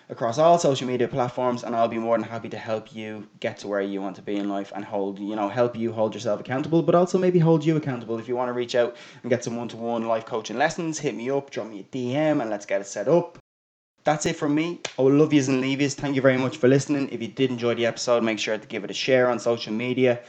across 0.09 0.39
all 0.39 0.57
social 0.57 0.87
media 0.87 1.07
platforms 1.07 1.63
and 1.63 1.75
I'll 1.75 1.87
be 1.87 1.99
more 1.99 2.17
than 2.17 2.27
happy 2.27 2.49
to 2.49 2.57
help 2.57 2.95
you 2.95 3.27
get 3.39 3.59
to 3.59 3.67
where 3.67 3.81
you 3.81 4.01
want 4.01 4.15
to 4.15 4.23
be 4.23 4.37
in 4.37 4.49
life 4.49 4.73
and 4.75 4.83
hold 4.83 5.19
you 5.19 5.35
know 5.35 5.47
help 5.47 5.75
you 5.75 5.93
hold 5.93 6.15
yourself 6.15 6.39
accountable 6.39 6.81
but 6.81 6.95
also 6.95 7.19
maybe 7.19 7.37
hold 7.37 7.63
you 7.63 7.77
accountable 7.77 8.17
if 8.17 8.27
you 8.27 8.35
want 8.35 8.49
to 8.49 8.53
reach 8.53 8.73
out 8.73 8.97
and 9.21 9.29
get 9.29 9.43
some 9.43 9.55
one-to-one 9.55 10.07
life 10.07 10.25
coaching 10.25 10.57
lessons 10.57 10.97
hit 10.97 11.15
me 11.15 11.29
up 11.29 11.51
drop 11.51 11.67
me 11.67 11.81
a 11.81 11.83
DM 11.95 12.41
and 12.41 12.49
let's 12.49 12.65
get 12.65 12.81
it 12.81 12.87
set 12.87 13.07
up 13.07 13.37
that's 14.09 14.25
it 14.25 14.35
from 14.35 14.55
me. 14.55 14.79
I 14.97 15.03
will 15.03 15.13
love 15.13 15.33
yous 15.33 15.49
and 15.49 15.61
leave 15.61 15.81
yous. 15.81 15.93
Thank 15.93 16.15
you 16.15 16.21
very 16.21 16.37
much 16.37 16.57
for 16.57 16.67
listening. 16.67 17.09
If 17.11 17.21
you 17.21 17.27
did 17.27 17.51
enjoy 17.51 17.75
the 17.75 17.85
episode, 17.85 18.23
make 18.23 18.39
sure 18.39 18.57
to 18.57 18.67
give 18.67 18.83
it 18.83 18.89
a 18.89 18.93
share 18.93 19.29
on 19.29 19.37
social 19.37 19.71
media 19.71 20.21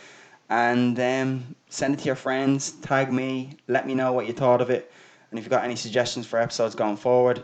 and 0.51 1.01
um, 1.01 1.57
send 1.71 1.95
it 1.95 2.01
to 2.01 2.05
your 2.05 2.15
friends. 2.15 2.73
Tag 2.83 3.11
me. 3.11 3.57
Let 3.69 3.87
me 3.87 3.95
know 3.95 4.13
what 4.13 4.27
you 4.27 4.35
thought 4.35 4.61
of 4.61 4.69
it. 4.69 4.93
And 5.31 5.39
if 5.39 5.47
you've 5.47 5.51
got 5.51 5.65
any 5.65 5.77
suggestions 5.77 6.27
for 6.27 6.39
episodes 6.39 6.75
going 6.75 6.99
forward, 6.99 7.43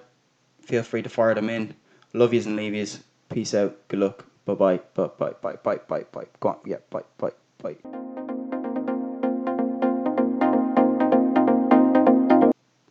feel 0.60 0.82
free 0.82 1.00
to 1.00 1.08
fire 1.08 1.34
them 1.34 1.48
in. 1.48 1.74
Love 2.12 2.34
yous 2.34 2.44
and 2.44 2.56
leave 2.56 2.74
yous. 2.74 3.00
Peace 3.30 3.54
out. 3.54 3.88
Good 3.88 4.00
luck. 4.00 4.26
Bye 4.44 4.54
bye. 4.54 4.80
Bye 4.94 5.08
bye. 5.18 5.32
Bye 5.40 5.56
bye. 5.62 5.78
Bye 5.88 6.04
bye. 6.12 6.26
Go 6.40 6.50
on. 6.50 6.58
Yeah. 6.66 6.76
Bye 6.90 7.00
bye. 7.16 7.32
Bye. 7.62 8.05